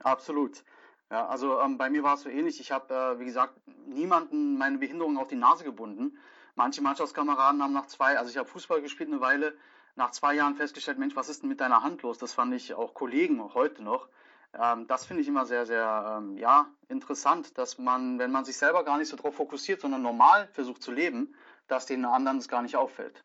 Absolut. 0.00 0.64
Ja, 1.10 1.26
also 1.28 1.60
ähm, 1.60 1.78
bei 1.78 1.90
mir 1.90 2.02
war 2.02 2.14
es 2.14 2.22
so 2.22 2.30
ähnlich. 2.30 2.58
Ich 2.58 2.72
habe, 2.72 2.92
äh, 2.92 3.20
wie 3.20 3.26
gesagt, 3.26 3.54
niemanden 3.86 4.56
meine 4.56 4.78
Behinderung 4.78 5.18
auf 5.18 5.28
die 5.28 5.36
Nase 5.36 5.62
gebunden. 5.62 6.18
Manche 6.54 6.80
Mannschaftskameraden 6.80 7.62
haben 7.62 7.72
nach 7.72 7.86
zwei, 7.86 8.18
also 8.18 8.30
ich 8.30 8.38
habe 8.38 8.48
Fußball 8.48 8.80
gespielt 8.80 9.10
eine 9.10 9.20
Weile, 9.20 9.56
nach 9.94 10.10
zwei 10.10 10.34
Jahren 10.34 10.54
festgestellt, 10.54 10.98
Mensch, 10.98 11.14
was 11.14 11.28
ist 11.28 11.42
denn 11.42 11.48
mit 11.48 11.60
deiner 11.60 11.82
Hand 11.82 12.02
los? 12.02 12.18
Das 12.18 12.32
fand 12.32 12.54
ich 12.54 12.74
auch 12.74 12.94
Kollegen 12.94 13.52
heute 13.54 13.82
noch. 13.82 14.08
Ähm, 14.58 14.86
das 14.86 15.04
finde 15.04 15.22
ich 15.22 15.28
immer 15.28 15.44
sehr, 15.44 15.66
sehr 15.66 16.18
ähm, 16.18 16.38
ja, 16.38 16.66
interessant, 16.88 17.58
dass 17.58 17.76
man, 17.76 18.18
wenn 18.18 18.30
man 18.30 18.46
sich 18.46 18.56
selber 18.56 18.84
gar 18.84 18.96
nicht 18.96 19.08
so 19.08 19.16
darauf 19.16 19.34
fokussiert, 19.34 19.82
sondern 19.82 20.00
normal 20.00 20.48
versucht 20.52 20.82
zu 20.82 20.92
leben, 20.92 21.34
dass 21.66 21.84
den 21.84 22.06
anderen 22.06 22.38
es 22.38 22.48
gar 22.48 22.62
nicht 22.62 22.76
auffällt. 22.76 23.22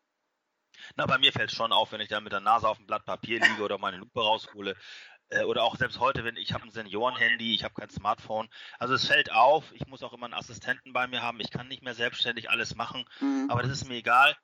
Na, 0.96 1.06
bei 1.06 1.18
mir 1.18 1.32
fällt 1.32 1.50
es 1.50 1.56
schon 1.56 1.72
auf, 1.72 1.92
wenn 1.92 2.00
ich 2.00 2.08
da 2.08 2.20
mit 2.20 2.32
der 2.32 2.40
Nase 2.40 2.68
auf 2.68 2.78
dem 2.78 2.86
Blatt 2.86 3.04
Papier 3.04 3.40
liege 3.40 3.62
oder 3.62 3.78
meine 3.78 3.98
Lupe 3.98 4.20
raushole. 4.20 4.76
Äh, 5.30 5.44
oder 5.44 5.62
auch 5.62 5.76
selbst 5.76 6.00
heute, 6.00 6.24
wenn 6.24 6.36
ich 6.36 6.52
habe 6.52 6.64
ein 6.64 6.70
Seniorenhandy, 6.70 7.54
ich 7.54 7.64
habe 7.64 7.74
kein 7.74 7.90
Smartphone. 7.90 8.48
Also 8.78 8.94
es 8.94 9.06
fällt 9.06 9.32
auf, 9.32 9.64
ich 9.72 9.86
muss 9.86 10.02
auch 10.02 10.12
immer 10.12 10.26
einen 10.26 10.34
Assistenten 10.34 10.92
bei 10.92 11.06
mir 11.06 11.22
haben. 11.22 11.40
Ich 11.40 11.50
kann 11.50 11.68
nicht 11.68 11.82
mehr 11.82 11.94
selbstständig 11.94 12.50
alles 12.50 12.74
machen, 12.74 13.04
mhm. 13.20 13.48
aber 13.50 13.62
das 13.62 13.70
ist 13.70 13.88
mir 13.88 13.96
egal. 13.96 14.36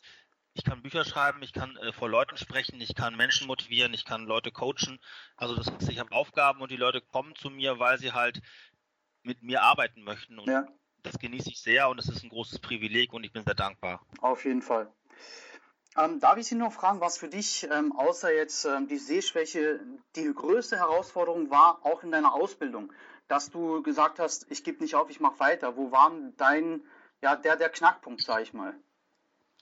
Ich 0.52 0.64
kann 0.64 0.82
Bücher 0.82 1.04
schreiben, 1.04 1.42
ich 1.42 1.52
kann 1.52 1.76
äh, 1.76 1.92
vor 1.92 2.08
Leuten 2.08 2.37
sprechen, 2.37 2.80
ich 2.80 2.94
kann 2.94 3.16
Menschen 3.16 3.46
motivieren, 3.46 3.94
ich 3.94 4.04
kann 4.04 4.25
Leute 4.25 4.50
coachen. 4.50 4.99
Also 5.37 5.54
das 5.54 5.70
heißt, 5.70 5.88
ich 5.88 6.00
habe 6.00 6.12
Aufgaben 6.12 6.60
und 6.60 6.70
die 6.70 6.76
Leute 6.76 7.00
kommen 7.00 7.37
zu 7.37 7.50
mir, 7.50 7.78
weil 7.78 7.99
sie 7.99 8.12
halt 8.12 8.40
mit 9.22 9.42
mir 9.42 9.62
arbeiten 9.62 10.02
möchten. 10.02 10.38
Und 10.38 10.49
ja. 10.49 10.66
das 11.02 11.18
genieße 11.18 11.50
ich 11.50 11.60
sehr 11.60 11.88
und 11.88 12.00
es 12.00 12.08
ist 12.08 12.25
ein 12.25 12.30
großes 12.30 12.58
Privileg 12.58 13.12
und 13.12 13.22
ich 13.22 13.32
bin 13.32 13.44
sehr 13.44 13.54
dankbar. 13.54 14.04
Auf 14.20 14.44
jeden 14.44 14.62
Fall. 14.62 14.92
Ähm, 15.97 16.20
darf 16.20 16.37
ich 16.37 16.47
Sie 16.47 16.54
noch 16.54 16.73
fragen, 16.73 17.00
was 17.00 17.18
für 17.18 17.28
dich 17.28 17.66
ähm, 17.70 17.92
außer 17.97 18.32
jetzt 18.32 18.64
ähm, 18.64 18.87
die 18.87 18.99
Sehschwäche 18.99 19.80
die 20.14 20.32
größte 20.32 20.76
Herausforderung 20.76 21.50
war, 21.50 21.85
auch 21.85 22.02
in 22.02 22.12
deiner 22.12 22.32
Ausbildung? 22.32 22.92
Dass 23.26 23.50
du 23.50 23.82
gesagt 23.82 24.18
hast, 24.18 24.50
ich 24.50 24.62
gebe 24.62 24.82
nicht 24.82 24.94
auf, 24.94 25.11
ich 25.11 25.20
mache 25.20 25.40
weiter. 25.40 25.76
Wo 25.76 25.90
war 25.90 26.12
dein, 26.37 26.82
ja, 27.23 27.35
der, 27.37 27.56
der 27.56 27.70
Knackpunkt, 27.70 28.23
sag 28.23 28.42
ich 28.42 28.52
mal? 28.52 28.75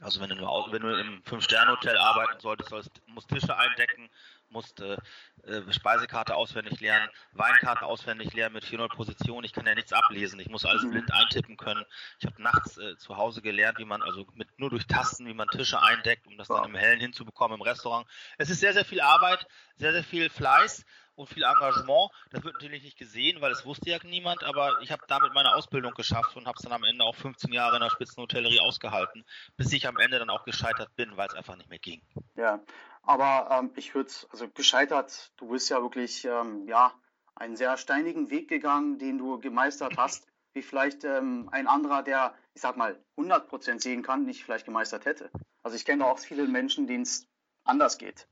Also 0.01 0.21
wenn 0.21 0.29
du, 0.29 0.37
wenn 0.37 0.83
du 0.83 1.01
im 1.01 1.23
Fünf-Sterne-Hotel 1.25 1.97
arbeiten 1.97 2.39
solltest, 2.41 2.71
sollst, 2.71 3.03
musst 3.07 3.29
Tische 3.29 3.57
eindecken, 3.57 4.09
musst 4.51 4.81
äh, 4.81 4.97
äh, 5.45 5.73
Speisekarte 5.73 6.35
auswendig 6.35 6.81
lernen, 6.81 7.09
Weinkarte 7.33 7.85
auswendig 7.87 8.33
lernen 8.35 8.55
mit 8.55 8.65
400 8.65 8.97
Positionen. 8.97 9.45
Ich 9.45 9.53
kann 9.53 9.67
ja 9.67 9.75
nichts 9.75 9.93
ablesen. 9.93 10.41
Ich 10.41 10.49
muss 10.49 10.65
alles 10.65 10.83
mhm. 10.85 10.91
blind 10.91 11.13
eintippen 11.13 11.57
können. 11.57 11.85
Ich 12.19 12.27
habe 12.27 12.43
nachts 12.43 12.79
äh, 12.79 12.97
zu 12.97 13.17
Hause 13.17 13.43
gelernt, 13.43 13.79
wie 13.79 13.85
man 13.85 14.03
also 14.03 14.27
mit 14.35 14.49
nur 14.59 14.71
durch 14.71 14.87
Tasten, 14.87 15.27
wie 15.27 15.35
man 15.35 15.49
Tische 15.49 15.81
eindeckt, 15.81 16.27
um 16.27 16.37
das 16.39 16.49
dann 16.49 16.65
im 16.65 16.75
Hellen 16.75 17.01
hinzubekommen 17.01 17.57
im 17.57 17.63
Restaurant. 17.63 18.07
Es 18.39 18.51
ist 18.51 18.61
sehr, 18.61 18.73
sehr 18.73 18.85
viel 18.85 19.01
Arbeit, 19.01 19.47
sehr, 19.77 19.93
sehr 19.93 20.05
viel 20.05 20.31
Fleiß 20.31 20.85
und 21.19 21.29
viel 21.29 21.43
Engagement. 21.43 22.11
Das 22.31 22.45
wird 22.45 22.55
natürlich 22.55 22.83
nicht 22.83 22.97
gesehen, 22.97 23.41
weil 23.41 23.51
es 23.51 23.67
wusste 23.67 23.91
ja 23.91 23.99
niemand, 24.05 24.45
aber 24.45 24.81
ich 24.83 24.93
habe 24.93 25.03
damit 25.09 25.35
meine 25.35 25.55
Ausbildung 25.55 25.93
geschafft 25.95 26.37
und 26.37 26.47
habe 26.47 26.57
es 26.57 26.63
dann 26.63 26.73
am 26.73 26.85
Ende 26.85 27.05
auch 27.05 27.17
15 27.17 27.53
Jahre 27.53 27.77
in 27.77 27.83
der 27.83 27.91
Spitzenhotellerie 27.91 28.61
ausgehalten, 28.61 29.25
bis 29.57 29.73
ich 29.73 29.87
am 29.89 29.99
Ende 29.99 30.19
dann 30.19 30.31
auch 30.31 30.45
gescheitert 30.45 30.95
bin, 30.95 31.17
weil 31.17 31.27
es 31.29 31.35
einfach 31.35 31.57
nicht 31.57 31.69
mehr 31.69 31.81
ging. 31.81 32.01
Ja, 32.37 32.61
aber 33.09 33.49
ähm, 33.51 33.71
ich 33.75 33.95
würde, 33.95 34.11
also 34.31 34.49
gescheitert, 34.51 35.33
du 35.39 35.49
bist 35.49 35.71
ja 35.71 35.81
wirklich, 35.81 36.27
ähm, 36.27 36.69
ja, 36.69 36.93
einen 37.35 37.57
sehr 37.57 37.79
steinigen 37.79 38.29
Weg 38.29 38.49
gegangen, 38.49 38.99
den 38.99 39.17
du 39.17 39.39
gemeistert 39.39 39.97
hast, 39.97 40.27
wie 40.53 40.61
vielleicht 40.61 41.05
ähm, 41.05 41.49
ein 41.51 41.69
anderer, 41.69 42.03
der, 42.03 42.35
ich 42.53 42.61
sag 42.61 42.77
mal, 42.77 43.03
100% 43.17 43.81
sehen 43.81 44.03
kann, 44.03 44.25
nicht 44.25 44.45
vielleicht 44.45 44.67
gemeistert 44.67 45.07
hätte. 45.07 45.31
Also 45.63 45.75
ich 45.75 45.87
kenne 45.87 46.05
auch 46.05 46.19
viele 46.19 46.47
Menschen, 46.47 46.87
denen 46.87 47.05
es 47.05 47.27
anders 47.65 47.97
geht. 47.97 48.29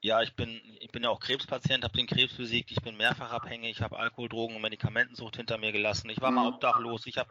Ja, 0.00 0.20
ich 0.20 0.34
bin, 0.34 0.60
ich 0.80 0.90
bin 0.90 1.02
ja 1.02 1.10
auch 1.10 1.20
Krebspatient, 1.20 1.84
habe 1.84 1.96
den 1.96 2.06
Krebs 2.06 2.34
besiegt, 2.34 2.70
ich 2.70 2.82
bin 2.82 2.96
mehrfach 2.96 3.32
abhängig, 3.32 3.70
ich 3.70 3.80
habe 3.80 3.98
Alkohol, 3.98 4.28
Drogen 4.28 4.56
und 4.56 4.62
Medikamentensucht 4.62 5.36
hinter 5.36 5.58
mir 5.58 5.72
gelassen. 5.72 6.10
Ich 6.10 6.20
war 6.20 6.30
mhm. 6.30 6.36
mal 6.36 6.48
obdachlos, 6.48 7.06
ich 7.06 7.16
habe 7.18 7.30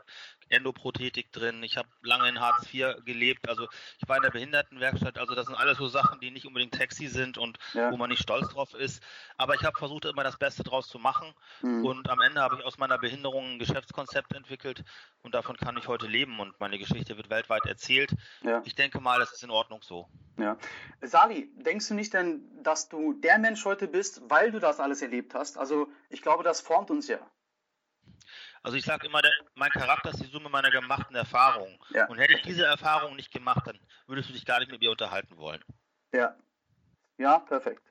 Endoprothetik 0.50 1.32
drin, 1.32 1.62
ich 1.64 1.78
habe 1.78 1.88
lange 2.02 2.30
in 2.30 2.40
Hartz 2.40 2.74
IV 2.74 3.04
gelebt, 3.06 3.48
also 3.48 3.68
ich 4.00 4.08
war 4.08 4.18
in 4.18 4.24
der 4.24 4.32
Behindertenwerkstatt, 4.32 5.18
also 5.20 5.36
das 5.36 5.46
sind 5.48 5.56
alles 5.56 5.78
so 5.78 5.88
Sachen, 5.88 6.20
die 6.20 6.32
nicht 6.32 6.46
unbedingt 6.46 6.76
sexy 6.76 7.08
sind 7.08 7.38
und 7.38 7.58
ja. 7.74 7.92
wo 7.92 7.98
man 7.98 8.10
nicht 8.10 8.24
stolz 8.24 8.50
drauf 8.50 8.74
ist. 8.74 9.04
Aber 9.38 9.56
ich 9.56 9.64
habe 9.64 9.78
versucht, 9.78 10.06
immer 10.06 10.24
das 10.24 10.38
Beste 10.38 10.64
draus 10.64 10.88
zu 10.88 10.98
machen 10.98 11.34
mhm. 11.62 11.86
und 11.86 12.10
am 12.10 12.22
Ende 12.22 12.42
habe 12.42 12.58
ich 12.58 12.66
aus 12.66 12.78
meiner 12.78 12.98
Behinderung 12.98 13.46
ein 13.46 13.60
Geschäftskonzept 13.60 14.34
entwickelt 14.34 14.84
und 15.22 15.36
davon 15.36 15.58
kann 15.58 15.78
ich 15.78 15.88
heute 15.88 16.08
leben 16.08 16.40
und 16.40 16.60
meine 16.60 16.80
Geschichte 16.80 17.18
wird 17.18 17.30
weltweit 17.30 17.66
erzählt. 17.66 18.16
Ja. 18.44 18.62
Ich 18.66 18.76
denke 18.76 19.00
mal, 19.00 19.20
das 19.20 19.34
ist 19.34 19.44
in 19.44 19.52
Ordnung 19.52 19.82
so. 19.84 20.08
Ja. 20.38 20.58
Sali, 21.02 21.52
denkst 21.56 21.88
du 21.90 21.94
nicht 21.94 22.14
denn, 22.14 22.31
dass 22.64 22.90
du 22.90 23.14
der 23.14 23.38
Mensch 23.40 23.66
heute 23.66 23.88
bist, 23.88 24.22
weil 24.30 24.52
du 24.52 24.60
das 24.60 24.80
alles 24.80 25.02
erlebt 25.02 25.34
hast? 25.34 25.58
Also 25.58 25.88
ich 26.10 26.22
glaube, 26.22 26.44
das 26.44 26.62
formt 26.62 26.92
uns 26.92 27.08
ja. 27.08 27.20
Also 28.64 28.78
ich 28.78 28.86
sage 28.86 29.08
immer, 29.08 29.22
der, 29.22 29.32
mein 29.56 29.72
Charakter 29.72 30.12
ist 30.12 30.22
die 30.22 30.28
Summe 30.28 30.50
meiner 30.50 30.70
gemachten 30.70 31.16
Erfahrungen. 31.16 31.80
Ja. 31.90 32.08
Und 32.08 32.20
hätte 32.20 32.34
ich 32.34 32.44
diese 32.44 32.66
Erfahrungen 32.66 33.16
nicht 33.16 33.32
gemacht, 33.32 33.66
dann 33.66 33.80
würdest 34.06 34.30
du 34.30 34.34
dich 34.34 34.46
gar 34.46 34.60
nicht 34.60 34.72
mit 34.72 34.82
mir 34.82 34.92
unterhalten 34.92 35.38
wollen. 35.38 35.64
Ja, 36.14 36.36
ja, 37.18 37.40
perfekt. 37.40 37.84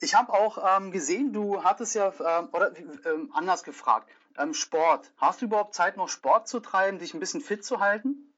Ich 0.00 0.14
habe 0.14 0.32
auch 0.32 0.58
ähm, 0.76 0.92
gesehen, 0.92 1.32
du 1.32 1.64
hattest 1.64 1.94
ja, 1.96 2.12
ähm, 2.20 2.48
oder 2.52 2.76
ähm, 2.76 3.32
anders 3.34 3.64
gefragt, 3.64 4.08
ähm, 4.36 4.54
Sport. 4.54 5.12
Hast 5.16 5.40
du 5.40 5.46
überhaupt 5.46 5.74
Zeit, 5.74 5.96
noch 5.96 6.08
Sport 6.08 6.46
zu 6.46 6.60
treiben, 6.60 7.00
dich 7.00 7.14
ein 7.14 7.20
bisschen 7.20 7.40
fit 7.40 7.64
zu 7.64 7.80
halten? 7.80 8.32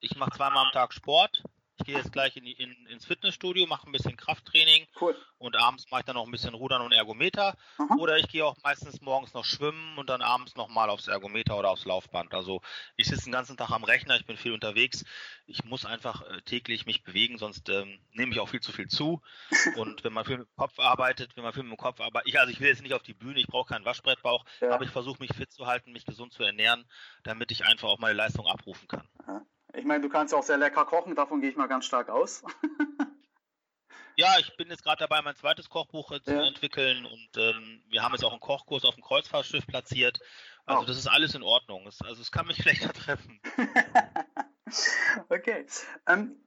Ich 0.00 0.16
mache 0.16 0.30
zweimal 0.32 0.66
am 0.66 0.72
Tag 0.72 0.92
Sport. 0.92 1.44
Ich 1.80 1.86
gehe 1.86 1.96
jetzt 1.96 2.12
gleich 2.12 2.36
in, 2.36 2.44
in, 2.44 2.86
ins 2.88 3.06
Fitnessstudio, 3.06 3.66
mache 3.66 3.88
ein 3.88 3.92
bisschen 3.92 4.14
Krafttraining 4.14 4.86
cool. 5.00 5.16
und 5.38 5.56
abends 5.56 5.90
mache 5.90 6.02
ich 6.02 6.04
dann 6.04 6.16
noch 6.16 6.26
ein 6.26 6.30
bisschen 6.30 6.52
Rudern 6.52 6.82
und 6.82 6.92
Ergometer. 6.92 7.56
Aha. 7.78 7.96
Oder 7.98 8.18
ich 8.18 8.28
gehe 8.28 8.44
auch 8.44 8.56
meistens 8.62 9.00
morgens 9.00 9.32
noch 9.32 9.46
schwimmen 9.46 9.96
und 9.96 10.10
dann 10.10 10.20
abends 10.20 10.56
nochmal 10.56 10.90
aufs 10.90 11.08
Ergometer 11.08 11.58
oder 11.58 11.70
aufs 11.70 11.86
Laufband. 11.86 12.34
Also 12.34 12.60
ich 12.96 13.06
sitze 13.06 13.24
den 13.24 13.32
ganzen 13.32 13.56
Tag 13.56 13.70
am 13.70 13.84
Rechner, 13.84 14.16
ich 14.16 14.26
bin 14.26 14.36
viel 14.36 14.52
unterwegs. 14.52 15.06
Ich 15.46 15.64
muss 15.64 15.86
einfach 15.86 16.20
äh, 16.28 16.42
täglich 16.42 16.84
mich 16.84 17.02
bewegen, 17.02 17.38
sonst 17.38 17.70
ähm, 17.70 17.98
nehme 18.12 18.32
ich 18.32 18.40
auch 18.40 18.48
viel 18.48 18.60
zu 18.60 18.72
viel 18.72 18.88
zu. 18.88 19.22
Und 19.76 20.04
wenn 20.04 20.12
man 20.12 20.26
viel 20.26 20.36
mit 20.36 20.48
dem 20.48 20.56
Kopf 20.56 20.78
arbeitet, 20.78 21.34
wenn 21.36 21.44
man 21.44 21.54
viel 21.54 21.62
mit 21.62 21.72
dem 21.72 21.78
Kopf 21.78 22.00
arbeitet, 22.00 22.28
ich, 22.28 22.38
also 22.38 22.52
ich 22.52 22.60
will 22.60 22.68
jetzt 22.68 22.82
nicht 22.82 22.94
auf 22.94 23.02
die 23.02 23.14
Bühne, 23.14 23.40
ich 23.40 23.46
brauche 23.46 23.72
keinen 23.72 23.86
Waschbrettbauch, 23.86 24.44
ja. 24.60 24.70
aber 24.70 24.84
ich 24.84 24.90
versuche 24.90 25.22
mich 25.22 25.34
fit 25.34 25.50
zu 25.50 25.66
halten, 25.66 25.92
mich 25.92 26.04
gesund 26.04 26.34
zu 26.34 26.42
ernähren, 26.42 26.84
damit 27.22 27.50
ich 27.50 27.64
einfach 27.64 27.88
auch 27.88 27.98
meine 27.98 28.14
Leistung 28.14 28.46
abrufen 28.46 28.86
kann. 28.86 29.08
Aha. 29.22 29.46
Ich 29.74 29.84
meine, 29.84 30.02
du 30.02 30.08
kannst 30.08 30.32
ja 30.32 30.38
auch 30.38 30.44
sehr 30.44 30.58
lecker 30.58 30.84
kochen, 30.84 31.14
davon 31.14 31.40
gehe 31.40 31.50
ich 31.50 31.56
mal 31.56 31.66
ganz 31.66 31.84
stark 31.84 32.08
aus. 32.08 32.42
ja, 34.16 34.38
ich 34.38 34.56
bin 34.56 34.68
jetzt 34.68 34.82
gerade 34.82 35.00
dabei, 35.00 35.22
mein 35.22 35.36
zweites 35.36 35.68
Kochbuch 35.68 36.12
äh, 36.12 36.22
zu 36.22 36.32
ja. 36.32 36.46
entwickeln 36.46 37.06
und 37.06 37.30
ähm, 37.36 37.82
wir 37.88 38.02
haben 38.02 38.12
jetzt 38.12 38.24
auch 38.24 38.32
einen 38.32 38.40
Kochkurs 38.40 38.84
auf 38.84 38.94
dem 38.94 39.04
Kreuzfahrtschiff 39.04 39.66
platziert. 39.66 40.18
Also 40.66 40.82
oh. 40.82 40.86
das 40.86 40.96
ist 40.96 41.06
alles 41.06 41.34
in 41.34 41.42
Ordnung. 41.42 41.86
Es, 41.86 42.00
also 42.02 42.20
es 42.20 42.30
kann 42.30 42.46
mich 42.46 42.56
schlechter 42.62 42.92
treffen. 42.92 43.40
okay. 45.28 45.66
Ähm, 46.06 46.44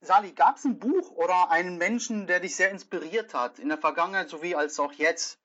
Sali, 0.00 0.32
gab 0.32 0.56
es 0.56 0.64
ein 0.64 0.78
Buch 0.78 1.10
oder 1.10 1.50
einen 1.50 1.76
Menschen, 1.76 2.26
der 2.26 2.40
dich 2.40 2.54
sehr 2.54 2.70
inspiriert 2.70 3.34
hat, 3.34 3.58
in 3.58 3.68
der 3.68 3.78
Vergangenheit 3.78 4.28
sowie 4.28 4.54
als 4.54 4.78
auch 4.78 4.92
jetzt? 4.92 5.40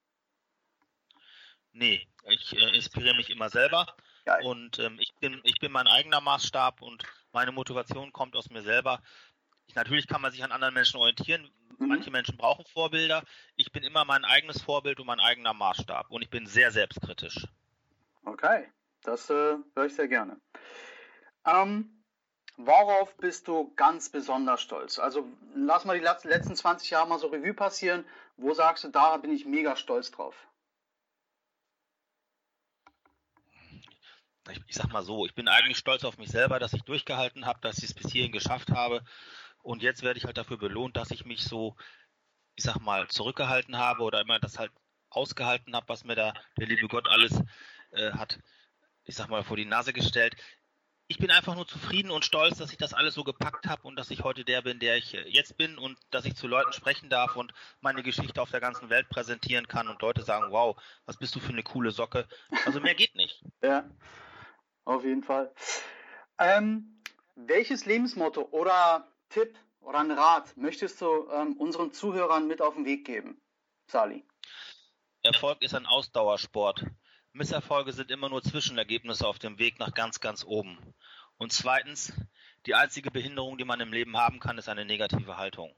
Nee, 1.72 2.08
ich 2.25 2.53
äh, 2.53 2.75
inspiriere 2.75 3.15
mich 3.15 3.32
immer 3.32 3.50
selber. 3.50 3.96
Geil. 4.25 4.46
Und 4.46 4.80
ähm, 4.80 4.98
ich, 5.00 5.13
bin, 5.20 5.42
ich 5.44 5.60
bin 5.60 5.72
mein 5.72 5.88
eigener 5.88 6.22
Maßstab 6.22 6.82
und 6.82 7.03
meine 7.34 7.51
Motivation 7.51 8.13
kommt 8.13 8.36
aus 8.36 8.50
mir 8.50 8.62
selber. 8.62 9.01
Ich, 9.68 9.75
natürlich 9.75 10.08
kann 10.08 10.22
man 10.22 10.32
sich 10.32 10.44
an 10.44 10.51
anderen 10.51 10.74
Menschen 10.74 10.98
orientieren. 10.98 11.50
Mhm. 11.77 11.88
Manche 11.88 12.12
Menschen 12.12 12.38
brauchen 12.38 12.65
Vorbilder. 12.65 13.24
Ich 13.56 13.72
bin 13.72 13.84
immer 13.84 14.06
mein 14.06 14.24
eigenes 14.24 14.62
Vorbild 14.62 15.00
und 15.00 15.08
mein 15.08 15.20
eigener 15.20 15.53
Maßstab. 15.53 16.10
Und 16.10 16.22
ich 16.22 16.30
bin 16.30 16.46
sehr 16.46 16.72
selbstkritisch. 16.72 17.48
Okay, 18.25 18.70
das 19.01 19.30
äh, 19.30 19.58
höre 19.75 19.86
ich 19.86 19.96
sehr 19.96 20.08
gerne. 20.08 20.39
Ähm, 21.46 22.03
worauf 22.56 23.15
bist 23.18 23.48
du 23.48 23.74
ganz 23.75 24.10
besonders 24.10 24.62
stolz? 24.62 25.00
Also 25.00 25.27
lass 25.56 25.84
mal 25.84 26.00
die 26.00 26.06
letzten 26.27 26.56
20 26.56 26.89
Jahre 26.89 27.10
mal 27.10 27.20
so 27.20 27.27
Revue 27.27 27.53
passieren. 27.53 28.06
Wo 28.38 28.53
sagst 28.53 28.86
du, 28.86 28.89
da 28.89 29.18
bin 29.18 29.32
ich 29.32 29.46
mega 29.46 29.75
stolz 29.75 30.12
drauf? 30.12 30.36
Ich, 34.51 34.62
ich 34.67 34.75
sag 34.75 34.91
mal 34.91 35.03
so, 35.03 35.25
ich 35.25 35.33
bin 35.33 35.47
eigentlich 35.47 35.77
stolz 35.77 36.03
auf 36.03 36.17
mich 36.17 36.29
selber, 36.29 36.59
dass 36.59 36.73
ich 36.73 36.83
durchgehalten 36.83 37.45
habe, 37.45 37.59
dass 37.62 37.77
ich 37.79 37.85
es 37.85 37.93
bis 37.93 38.12
hierhin 38.12 38.31
geschafft 38.31 38.71
habe. 38.71 39.03
Und 39.62 39.81
jetzt 39.81 40.03
werde 40.03 40.17
ich 40.17 40.25
halt 40.25 40.38
dafür 40.38 40.57
belohnt, 40.57 40.97
dass 40.97 41.12
ich 41.12 41.25
mich 41.25 41.43
so 41.43 41.75
ich 42.55 42.63
sag 42.63 42.79
mal, 42.79 43.07
zurückgehalten 43.07 43.77
habe 43.77 44.03
oder 44.03 44.21
immer 44.21 44.39
das 44.39 44.59
halt 44.59 44.71
ausgehalten 45.09 45.75
habe, 45.75 45.88
was 45.89 46.03
mir 46.03 46.15
da 46.15 46.33
der 46.57 46.67
liebe 46.67 46.88
Gott 46.88 47.07
alles 47.07 47.41
äh, 47.91 48.12
hat, 48.12 48.39
ich 49.03 49.15
sag 49.15 49.29
mal, 49.29 49.43
vor 49.43 49.57
die 49.57 49.65
Nase 49.65 49.93
gestellt. 49.93 50.35
Ich 51.07 51.17
bin 51.17 51.31
einfach 51.31 51.55
nur 51.55 51.67
zufrieden 51.67 52.12
und 52.12 52.25
stolz, 52.25 52.57
dass 52.57 52.71
ich 52.71 52.77
das 52.77 52.93
alles 52.93 53.13
so 53.13 53.23
gepackt 53.23 53.67
habe 53.67 53.83
und 53.83 53.97
dass 53.97 54.09
ich 54.09 54.23
heute 54.23 54.45
der 54.45 54.62
bin, 54.62 54.79
der 54.79 54.97
ich 54.97 55.13
äh, 55.13 55.27
jetzt 55.27 55.57
bin 55.57 55.77
und 55.77 55.97
dass 56.12 56.25
ich 56.25 56.35
zu 56.35 56.47
Leuten 56.47 56.73
sprechen 56.73 57.09
darf 57.09 57.35
und 57.35 57.53
meine 57.81 58.03
Geschichte 58.03 58.41
auf 58.41 58.51
der 58.51 58.62
ganzen 58.62 58.89
Welt 58.89 59.09
präsentieren 59.09 59.67
kann 59.67 59.88
und 59.88 60.01
Leute 60.01 60.23
sagen, 60.23 60.51
wow, 60.51 60.81
was 61.05 61.17
bist 61.17 61.35
du 61.35 61.39
für 61.39 61.51
eine 61.51 61.63
coole 61.63 61.91
Socke. 61.91 62.27
Also 62.65 62.79
mehr 62.79 62.95
geht 62.95 63.15
nicht. 63.15 63.43
ja, 63.62 63.83
auf 64.86 65.04
jeden 65.04 65.24
Fall. 65.24 65.54
Ähm, 66.38 67.02
welches 67.36 67.86
Lebensmotto 67.86 68.42
oder 68.52 69.08
Tipp 69.30 69.58
oder 69.82 70.00
einen 70.00 70.18
Rat 70.18 70.56
möchtest 70.58 71.02
du 71.02 71.30
ähm, 71.32 71.58
unseren 71.58 71.92
Zuhörern 71.92 72.48
mit 72.48 72.62
auf 72.62 72.75
den 72.75 72.86
Weg 72.86 73.06
geben, 73.06 73.42
Sali? 73.88 74.25
Erfolg 75.24 75.62
ist 75.62 75.74
ein 75.74 75.86
Ausdauersport. 75.86 76.86
Misserfolge 77.32 77.94
sind 77.94 78.12
immer 78.12 78.30
nur 78.30 78.44
Zwischenergebnisse 78.44 79.28
auf 79.28 79.40
dem 79.40 79.58
Weg 79.58 79.80
nach 79.80 79.94
ganz, 79.94 80.20
ganz 80.20 80.44
oben. 80.44 80.78
Und 81.38 81.52
zweitens, 81.52 82.13
die 82.66 82.75
einzige 82.75 83.10
Behinderung, 83.10 83.58
die 83.58 83.66
man 83.66 83.80
im 83.80 83.92
Leben 83.92 84.18
haben 84.18 84.40
kann, 84.40 84.58
ist 84.58 84.70
eine 84.70 84.86
negative 84.86 85.38
Haltung. 85.38 85.75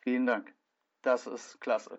Vielen 0.00 0.26
Dank. 0.26 0.54
Das 1.02 1.26
ist 1.26 1.60
klasse. 1.60 1.98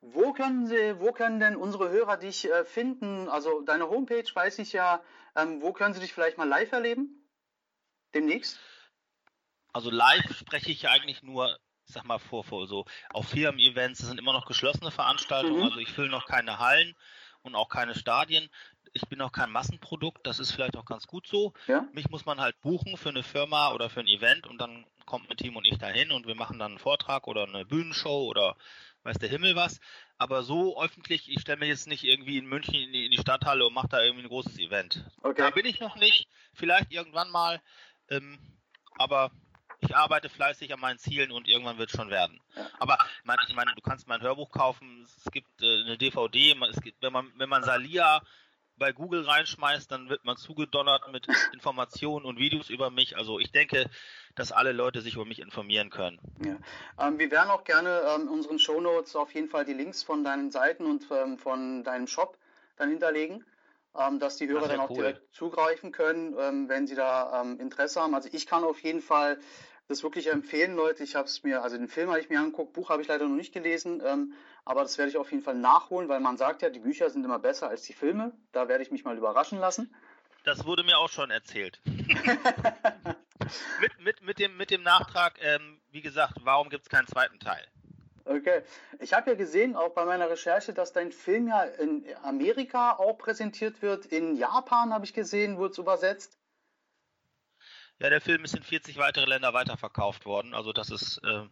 Wo 0.00 0.32
können, 0.32 0.66
Sie, 0.66 1.00
wo 1.00 1.12
können 1.12 1.40
denn 1.40 1.56
unsere 1.56 1.90
Hörer 1.90 2.16
dich 2.16 2.50
äh, 2.50 2.64
finden? 2.64 3.28
Also 3.28 3.62
deine 3.62 3.88
Homepage 3.88 4.28
weiß 4.32 4.58
ich 4.58 4.72
ja. 4.72 5.02
Ähm, 5.34 5.60
wo 5.60 5.72
können 5.72 5.94
sie 5.94 6.00
dich 6.00 6.12
vielleicht 6.12 6.38
mal 6.38 6.48
live 6.48 6.72
erleben? 6.72 7.28
Demnächst? 8.14 8.58
Also 9.72 9.90
live 9.90 10.34
spreche 10.34 10.72
ich 10.72 10.82
ja 10.82 10.90
eigentlich 10.90 11.22
nur, 11.22 11.58
ich 11.86 11.94
sag 11.94 12.04
mal, 12.04 12.18
vor, 12.18 12.44
vor 12.44 12.66
so 12.66 12.86
auf 13.10 13.28
Firmen-Events. 13.28 14.00
Das 14.00 14.08
sind 14.08 14.18
immer 14.18 14.32
noch 14.32 14.46
geschlossene 14.46 14.90
Veranstaltungen. 14.90 15.58
Mhm. 15.58 15.64
Also 15.64 15.78
ich 15.78 15.92
fülle 15.92 16.08
noch 16.08 16.26
keine 16.26 16.58
Hallen 16.58 16.94
und 17.42 17.54
auch 17.54 17.68
keine 17.68 17.94
Stadien. 17.94 18.48
Ich 18.94 19.06
bin 19.08 19.20
auch 19.20 19.32
kein 19.32 19.50
Massenprodukt. 19.50 20.26
Das 20.26 20.38
ist 20.38 20.52
vielleicht 20.52 20.76
auch 20.78 20.86
ganz 20.86 21.06
gut 21.06 21.26
so. 21.26 21.52
Ja? 21.66 21.86
Mich 21.92 22.08
muss 22.08 22.24
man 22.24 22.40
halt 22.40 22.58
buchen 22.62 22.96
für 22.96 23.10
eine 23.10 23.22
Firma 23.22 23.72
oder 23.72 23.90
für 23.90 24.00
ein 24.00 24.06
Event 24.06 24.46
und 24.46 24.58
dann 24.58 24.86
kommt 25.04 25.28
mein 25.28 25.36
Team 25.36 25.56
und 25.56 25.66
ich 25.66 25.78
dahin 25.78 26.10
und 26.10 26.26
wir 26.26 26.34
machen 26.34 26.58
dann 26.58 26.72
einen 26.72 26.78
Vortrag 26.78 27.26
oder 27.28 27.44
eine 27.44 27.64
Bühnenshow 27.64 28.26
oder 28.26 28.56
weiß 29.06 29.18
der 29.18 29.28
Himmel 29.28 29.56
was. 29.56 29.80
Aber 30.18 30.42
so 30.42 30.80
öffentlich, 30.80 31.30
ich 31.30 31.40
stelle 31.40 31.58
mir 31.58 31.66
jetzt 31.66 31.86
nicht 31.86 32.04
irgendwie 32.04 32.38
in 32.38 32.46
München 32.46 32.74
in 32.74 32.92
die, 32.92 33.04
in 33.06 33.10
die 33.10 33.18
Stadthalle 33.18 33.66
und 33.66 33.74
mache 33.74 33.88
da 33.88 34.02
irgendwie 34.02 34.24
ein 34.24 34.28
großes 34.28 34.58
Event. 34.58 35.04
Okay. 35.22 35.42
Da 35.42 35.50
bin 35.50 35.66
ich 35.66 35.80
noch 35.80 35.96
nicht. 35.96 36.28
Vielleicht 36.52 36.92
irgendwann 36.92 37.30
mal. 37.30 37.60
Ähm, 38.08 38.38
aber 38.98 39.30
ich 39.80 39.94
arbeite 39.94 40.28
fleißig 40.28 40.72
an 40.72 40.80
meinen 40.80 40.98
Zielen 40.98 41.30
und 41.30 41.48
irgendwann 41.48 41.78
wird 41.78 41.90
es 41.90 41.96
schon 41.96 42.10
werden. 42.10 42.40
Aber 42.78 42.98
ich 43.46 43.54
meine, 43.54 43.74
du 43.74 43.82
kannst 43.82 44.08
mein 44.08 44.22
Hörbuch 44.22 44.50
kaufen. 44.50 45.02
Es 45.02 45.30
gibt 45.30 45.62
äh, 45.62 45.82
eine 45.82 45.98
DVD. 45.98 46.56
Es 46.70 46.80
gibt, 46.80 47.02
wenn 47.02 47.12
man 47.12 47.32
wenn 47.36 47.48
man 47.48 47.62
Salia 47.62 48.22
bei 48.78 48.92
Google 48.92 49.24
reinschmeißt, 49.24 49.90
dann 49.90 50.08
wird 50.08 50.24
man 50.24 50.36
zugedonnert 50.36 51.10
mit 51.12 51.26
Informationen 51.52 52.24
und 52.24 52.38
Videos 52.38 52.70
über 52.70 52.90
mich. 52.90 53.16
Also 53.16 53.38
ich 53.38 53.52
denke, 53.52 53.88
dass 54.34 54.52
alle 54.52 54.72
Leute 54.72 55.00
sich 55.00 55.14
über 55.14 55.24
mich 55.24 55.40
informieren 55.40 55.90
können. 55.90 56.18
Ja. 56.44 56.56
Ähm, 57.06 57.18
wir 57.18 57.30
werden 57.30 57.50
auch 57.50 57.64
gerne 57.64 58.02
ähm, 58.14 58.22
in 58.22 58.28
unseren 58.28 58.58
Shownotes 58.58 59.16
auf 59.16 59.32
jeden 59.34 59.48
Fall 59.48 59.64
die 59.64 59.72
Links 59.72 60.02
von 60.02 60.24
deinen 60.24 60.50
Seiten 60.50 60.84
und 60.86 61.06
ähm, 61.10 61.38
von 61.38 61.84
deinem 61.84 62.06
Shop 62.06 62.36
dann 62.76 62.90
hinterlegen, 62.90 63.44
ähm, 63.98 64.18
dass 64.18 64.36
die 64.36 64.46
Hörer 64.48 64.60
Das 64.60 64.70
dann 64.70 64.80
auch 64.80 64.90
cool. 64.90 64.96
direkt 64.96 65.34
zugreifen 65.34 65.92
können, 65.92 66.34
ähm, 66.38 66.68
wenn 66.68 66.86
sie 66.86 66.94
da 66.94 67.42
ähm, 67.42 67.58
Interesse 67.58 68.00
haben. 68.00 68.14
Also 68.14 68.28
ich 68.32 68.46
kann 68.46 68.64
auf 68.64 68.80
jeden 68.80 69.00
Fall 69.00 69.38
das 69.88 70.02
wirklich 70.02 70.28
empfehlen, 70.30 70.74
Leute. 70.74 71.04
Ich 71.04 71.14
habe 71.14 71.26
es 71.26 71.42
mir, 71.42 71.62
also 71.62 71.76
den 71.76 71.88
Film 71.88 72.10
habe 72.10 72.20
ich 72.20 72.28
mir 72.28 72.40
angeguckt, 72.40 72.72
Buch 72.72 72.90
habe 72.90 73.02
ich 73.02 73.08
leider 73.08 73.26
noch 73.28 73.36
nicht 73.36 73.52
gelesen, 73.52 74.02
ähm, 74.04 74.32
aber 74.64 74.82
das 74.82 74.98
werde 74.98 75.10
ich 75.10 75.16
auf 75.16 75.30
jeden 75.30 75.42
Fall 75.42 75.54
nachholen, 75.54 76.08
weil 76.08 76.20
man 76.20 76.36
sagt 76.36 76.62
ja, 76.62 76.70
die 76.70 76.80
Bücher 76.80 77.08
sind 77.10 77.24
immer 77.24 77.38
besser 77.38 77.68
als 77.68 77.82
die 77.82 77.92
Filme. 77.92 78.32
Da 78.52 78.68
werde 78.68 78.82
ich 78.82 78.90
mich 78.90 79.04
mal 79.04 79.16
überraschen 79.16 79.58
lassen. 79.58 79.94
Das 80.44 80.64
wurde 80.64 80.84
mir 80.84 80.98
auch 80.98 81.10
schon 81.10 81.30
erzählt. 81.30 81.80
mit, 83.80 84.00
mit, 84.00 84.22
mit, 84.22 84.38
dem, 84.38 84.56
mit 84.56 84.70
dem 84.70 84.82
Nachtrag, 84.82 85.38
ähm, 85.40 85.80
wie 85.90 86.02
gesagt, 86.02 86.34
warum 86.42 86.68
gibt 86.68 86.84
es 86.84 86.88
keinen 86.88 87.06
zweiten 87.06 87.38
Teil? 87.38 87.64
Okay. 88.24 88.62
Ich 88.98 89.12
habe 89.12 89.30
ja 89.30 89.36
gesehen, 89.36 89.76
auch 89.76 89.90
bei 89.90 90.04
meiner 90.04 90.28
Recherche, 90.28 90.72
dass 90.72 90.92
dein 90.92 91.12
Film 91.12 91.46
ja 91.46 91.62
in 91.62 92.04
Amerika 92.24 92.92
auch 92.92 93.18
präsentiert 93.18 93.82
wird. 93.82 94.06
In 94.06 94.34
Japan 94.36 94.92
habe 94.92 95.04
ich 95.04 95.14
gesehen, 95.14 95.58
wurde 95.58 95.72
es 95.72 95.78
übersetzt. 95.78 96.36
Ja, 97.98 98.10
der 98.10 98.20
Film 98.20 98.44
ist 98.44 98.54
in 98.54 98.62
40 98.62 98.98
weitere 98.98 99.24
Länder 99.24 99.54
weiterverkauft 99.54 100.26
worden. 100.26 100.54
Also 100.54 100.72
das 100.72 100.90
ist, 100.90 101.18
äh, 101.24 101.44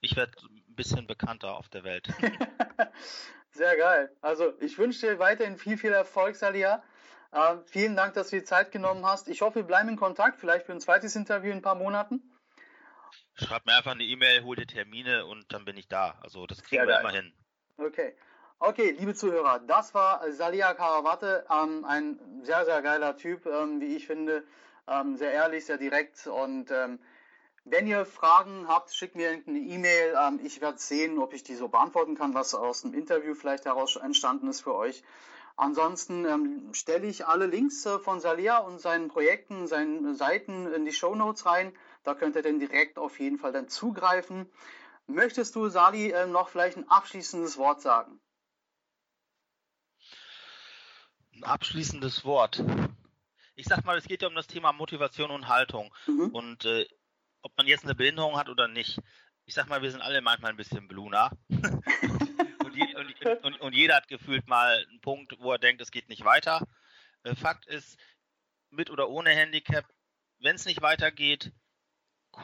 ich 0.00 0.16
werde 0.16 0.32
ein 0.42 0.74
bisschen 0.74 1.06
bekannter 1.06 1.56
auf 1.56 1.68
der 1.68 1.84
Welt. 1.84 2.08
Sehr 3.50 3.76
geil. 3.76 4.10
Also 4.20 4.52
ich 4.60 4.78
wünsche 4.78 5.06
dir 5.06 5.18
weiterhin 5.18 5.56
viel, 5.56 5.76
viel 5.76 5.92
Erfolg, 5.92 6.34
Salia. 6.36 6.82
Äh, 7.30 7.56
vielen 7.66 7.94
Dank, 7.94 8.14
dass 8.14 8.30
du 8.30 8.36
die 8.36 8.44
Zeit 8.44 8.72
genommen 8.72 9.06
hast. 9.06 9.28
Ich 9.28 9.42
hoffe, 9.42 9.56
wir 9.56 9.62
bleiben 9.62 9.90
in 9.90 9.96
Kontakt, 9.96 10.40
vielleicht 10.40 10.66
für 10.66 10.72
ein 10.72 10.80
zweites 10.80 11.14
Interview 11.14 11.50
in 11.50 11.58
ein 11.58 11.62
paar 11.62 11.76
Monaten. 11.76 12.22
Schreib 13.34 13.64
mir 13.64 13.76
einfach 13.76 13.92
eine 13.92 14.04
E-Mail, 14.04 14.42
hol 14.42 14.56
dir 14.56 14.66
Termine 14.66 15.24
und 15.26 15.52
dann 15.52 15.64
bin 15.64 15.76
ich 15.76 15.88
da. 15.88 16.18
Also 16.22 16.46
das 16.46 16.62
kriegen 16.62 16.80
Sehr 16.80 16.86
wir 16.86 16.94
geil. 16.94 17.00
immer 17.00 17.12
hin. 17.12 17.32
Okay. 17.78 18.16
Okay, 18.58 18.90
liebe 18.92 19.14
Zuhörer, 19.14 19.58
das 19.60 19.92
war 19.92 20.30
Salia 20.30 20.72
Karawate, 20.74 21.44
ähm, 21.50 21.84
ein 21.84 22.20
sehr, 22.42 22.64
sehr 22.64 22.80
geiler 22.80 23.16
Typ, 23.16 23.44
ähm, 23.46 23.80
wie 23.80 23.96
ich 23.96 24.06
finde. 24.06 24.44
Ähm, 24.88 25.16
sehr 25.16 25.32
ehrlich, 25.32 25.64
sehr 25.64 25.78
direkt 25.78 26.26
und 26.26 26.70
ähm, 26.70 26.98
wenn 27.64 27.86
ihr 27.86 28.04
Fragen 28.04 28.66
habt, 28.66 28.92
schickt 28.92 29.14
mir 29.14 29.30
eine 29.30 29.58
E-Mail. 29.58 30.16
Ähm, 30.20 30.40
ich 30.42 30.60
werde 30.60 30.78
sehen, 30.78 31.18
ob 31.18 31.32
ich 31.32 31.44
die 31.44 31.54
so 31.54 31.68
beantworten 31.68 32.16
kann, 32.16 32.34
was 32.34 32.54
aus 32.54 32.82
dem 32.82 32.92
Interview 32.92 33.34
vielleicht 33.34 33.66
heraus 33.66 33.96
entstanden 33.96 34.48
ist 34.48 34.62
für 34.62 34.74
euch. 34.74 35.02
Ansonsten 35.56 36.24
ähm, 36.24 36.74
stelle 36.74 37.06
ich 37.06 37.26
alle 37.26 37.46
Links 37.46 37.86
äh, 37.86 37.98
von 37.98 38.20
Salia 38.20 38.58
und 38.58 38.80
seinen 38.80 39.08
Projekten, 39.08 39.68
seinen 39.68 40.16
Seiten 40.16 40.72
in 40.72 40.84
die 40.84 40.92
Show 40.92 41.14
Notes 41.14 41.46
rein. 41.46 41.72
Da 42.02 42.14
könnt 42.14 42.34
ihr 42.34 42.42
dann 42.42 42.58
direkt 42.58 42.98
auf 42.98 43.20
jeden 43.20 43.38
Fall 43.38 43.52
dann 43.52 43.68
zugreifen. 43.68 44.50
Möchtest 45.06 45.54
du, 45.54 45.68
Sali, 45.68 46.10
äh, 46.10 46.26
noch 46.26 46.48
vielleicht 46.48 46.78
ein 46.78 46.88
abschließendes 46.88 47.58
Wort 47.58 47.80
sagen? 47.80 48.20
Ein 51.34 51.44
abschließendes 51.44 52.24
Wort. 52.24 52.64
Ich 53.54 53.66
sag 53.66 53.84
mal, 53.84 53.98
es 53.98 54.06
geht 54.06 54.22
ja 54.22 54.28
um 54.28 54.34
das 54.34 54.46
Thema 54.46 54.72
Motivation 54.72 55.30
und 55.30 55.48
Haltung. 55.48 55.94
Mhm. 56.06 56.30
Und 56.30 56.64
äh, 56.64 56.86
ob 57.42 57.56
man 57.56 57.66
jetzt 57.66 57.84
eine 57.84 57.94
Behinderung 57.94 58.36
hat 58.36 58.48
oder 58.48 58.68
nicht. 58.68 59.00
Ich 59.44 59.54
sag 59.54 59.68
mal, 59.68 59.82
wir 59.82 59.90
sind 59.90 60.00
alle 60.00 60.22
manchmal 60.22 60.50
ein 60.50 60.56
bisschen 60.56 60.88
Bluna. 60.88 61.30
und, 61.48 62.76
je, 62.76 62.94
und, 62.94 63.44
und, 63.44 63.60
und 63.60 63.74
jeder 63.74 63.96
hat 63.96 64.08
gefühlt 64.08 64.46
mal 64.48 64.84
einen 64.88 65.00
Punkt, 65.00 65.36
wo 65.40 65.52
er 65.52 65.58
denkt, 65.58 65.82
es 65.82 65.90
geht 65.90 66.08
nicht 66.08 66.24
weiter. 66.24 66.66
Äh, 67.24 67.34
Fakt 67.34 67.66
ist, 67.66 67.98
mit 68.70 68.90
oder 68.90 69.08
ohne 69.10 69.30
Handicap, 69.30 69.84
wenn 70.38 70.56
es 70.56 70.64
nicht 70.64 70.82
weitergeht, 70.82 71.52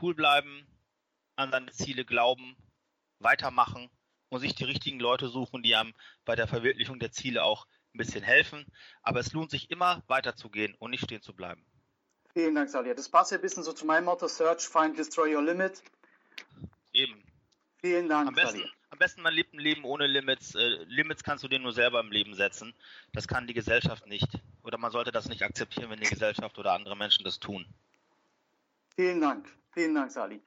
cool 0.00 0.14
bleiben, 0.14 0.66
an 1.36 1.50
seine 1.50 1.70
Ziele 1.72 2.04
glauben, 2.04 2.56
weitermachen 3.18 3.90
und 4.28 4.40
sich 4.40 4.54
die 4.54 4.64
richtigen 4.64 5.00
Leute 5.00 5.28
suchen, 5.28 5.62
die 5.62 5.74
einem 5.74 5.94
bei 6.24 6.36
der 6.36 6.46
Verwirklichung 6.46 6.98
der 6.98 7.12
Ziele 7.12 7.42
auch 7.44 7.66
ein 7.94 7.98
bisschen 7.98 8.22
helfen. 8.22 8.66
Aber 9.02 9.20
es 9.20 9.32
lohnt 9.32 9.50
sich 9.50 9.70
immer 9.70 10.02
weiterzugehen 10.06 10.74
und 10.78 10.90
nicht 10.90 11.04
stehen 11.04 11.22
zu 11.22 11.34
bleiben. 11.34 11.64
Vielen 12.34 12.54
Dank, 12.54 12.68
Salia. 12.70 12.94
Das 12.94 13.08
passt 13.08 13.32
ja 13.32 13.38
ein 13.38 13.40
bisschen 13.42 13.62
so 13.62 13.72
zu 13.72 13.86
meinem 13.86 14.04
Motto: 14.04 14.28
Search, 14.28 14.68
Find, 14.68 14.98
Destroy 14.98 15.34
Your 15.34 15.42
Limit. 15.42 15.82
Eben. 16.92 17.22
Vielen 17.80 18.08
Dank, 18.08 18.28
Am 18.28 18.34
besten, 18.34 18.58
Salia. 18.58 18.72
am 18.90 18.98
besten 18.98 19.22
man 19.22 19.32
lebt 19.34 19.54
ein 19.54 19.60
Leben 19.60 19.84
ohne 19.84 20.06
Limits. 20.06 20.54
Äh, 20.54 20.84
Limits 20.86 21.22
kannst 21.22 21.44
du 21.44 21.48
dir 21.48 21.58
nur 21.58 21.72
selber 21.72 22.00
im 22.00 22.10
Leben 22.10 22.34
setzen. 22.34 22.74
Das 23.12 23.28
kann 23.28 23.46
die 23.46 23.54
Gesellschaft 23.54 24.06
nicht. 24.06 24.28
Oder 24.62 24.78
man 24.78 24.90
sollte 24.90 25.12
das 25.12 25.28
nicht 25.28 25.42
akzeptieren, 25.42 25.90
wenn 25.90 26.00
die 26.00 26.08
Gesellschaft 26.08 26.58
oder 26.58 26.72
andere 26.72 26.96
Menschen 26.96 27.24
das 27.24 27.38
tun. 27.38 27.66
Vielen 28.96 29.20
Dank. 29.20 29.48
Vielen 29.72 29.94
Dank, 29.94 30.10
Sali. 30.10 30.40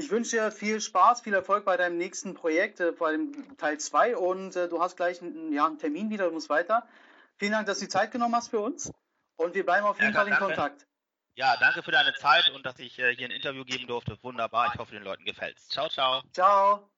Ich 0.00 0.10
wünsche 0.10 0.36
dir 0.36 0.50
viel 0.50 0.80
Spaß, 0.80 1.20
viel 1.20 1.34
Erfolg 1.34 1.66
bei 1.66 1.76
deinem 1.76 1.98
nächsten 1.98 2.32
Projekt, 2.32 2.80
äh, 2.80 2.92
bei 2.92 3.12
dem 3.12 3.56
Teil 3.58 3.78
2 3.78 4.16
und 4.16 4.56
äh, 4.56 4.66
du 4.66 4.80
hast 4.80 4.96
gleich 4.96 5.20
einen, 5.20 5.52
ja, 5.52 5.66
einen 5.66 5.78
Termin 5.78 6.08
wieder, 6.08 6.26
du 6.26 6.32
musst 6.32 6.48
weiter. 6.48 6.86
Vielen 7.36 7.52
Dank, 7.52 7.66
dass 7.66 7.78
du 7.78 7.84
die 7.84 7.90
Zeit 7.90 8.10
genommen 8.10 8.34
hast 8.34 8.48
für 8.48 8.60
uns 8.60 8.90
und 9.36 9.54
wir 9.54 9.64
bleiben 9.64 9.86
auf 9.86 10.00
jeden 10.00 10.12
Ja, 10.12 10.18
Fall 10.18 10.26
in 10.28 10.32
danke. 10.32 10.46
Kontakt. 10.46 10.86
Ja, 11.36 11.56
danke 11.60 11.82
für 11.82 11.90
deine 11.90 12.14
Zeit 12.14 12.48
und 12.54 12.64
dass 12.64 12.78
ich 12.78 12.98
äh, 12.98 13.14
hier 13.14 13.28
ein 13.28 13.30
Interview 13.30 13.64
geben 13.64 13.86
durfte. 13.86 14.16
Wunderbar. 14.22 14.70
Ich 14.72 14.80
hoffe, 14.80 14.94
den 14.94 15.04
Leuten 15.04 15.24
gefällt's. 15.24 15.68
Ciao, 15.68 15.88
ciao. 15.88 16.22
Ciao. 16.32 16.90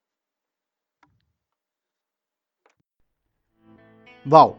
Wow! 4.25 4.57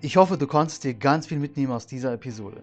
Ich 0.00 0.16
hoffe, 0.16 0.38
du 0.38 0.46
konntest 0.46 0.84
dir 0.84 0.94
ganz 0.94 1.26
viel 1.26 1.38
mitnehmen 1.38 1.72
aus 1.72 1.86
dieser 1.86 2.12
Episode. 2.14 2.62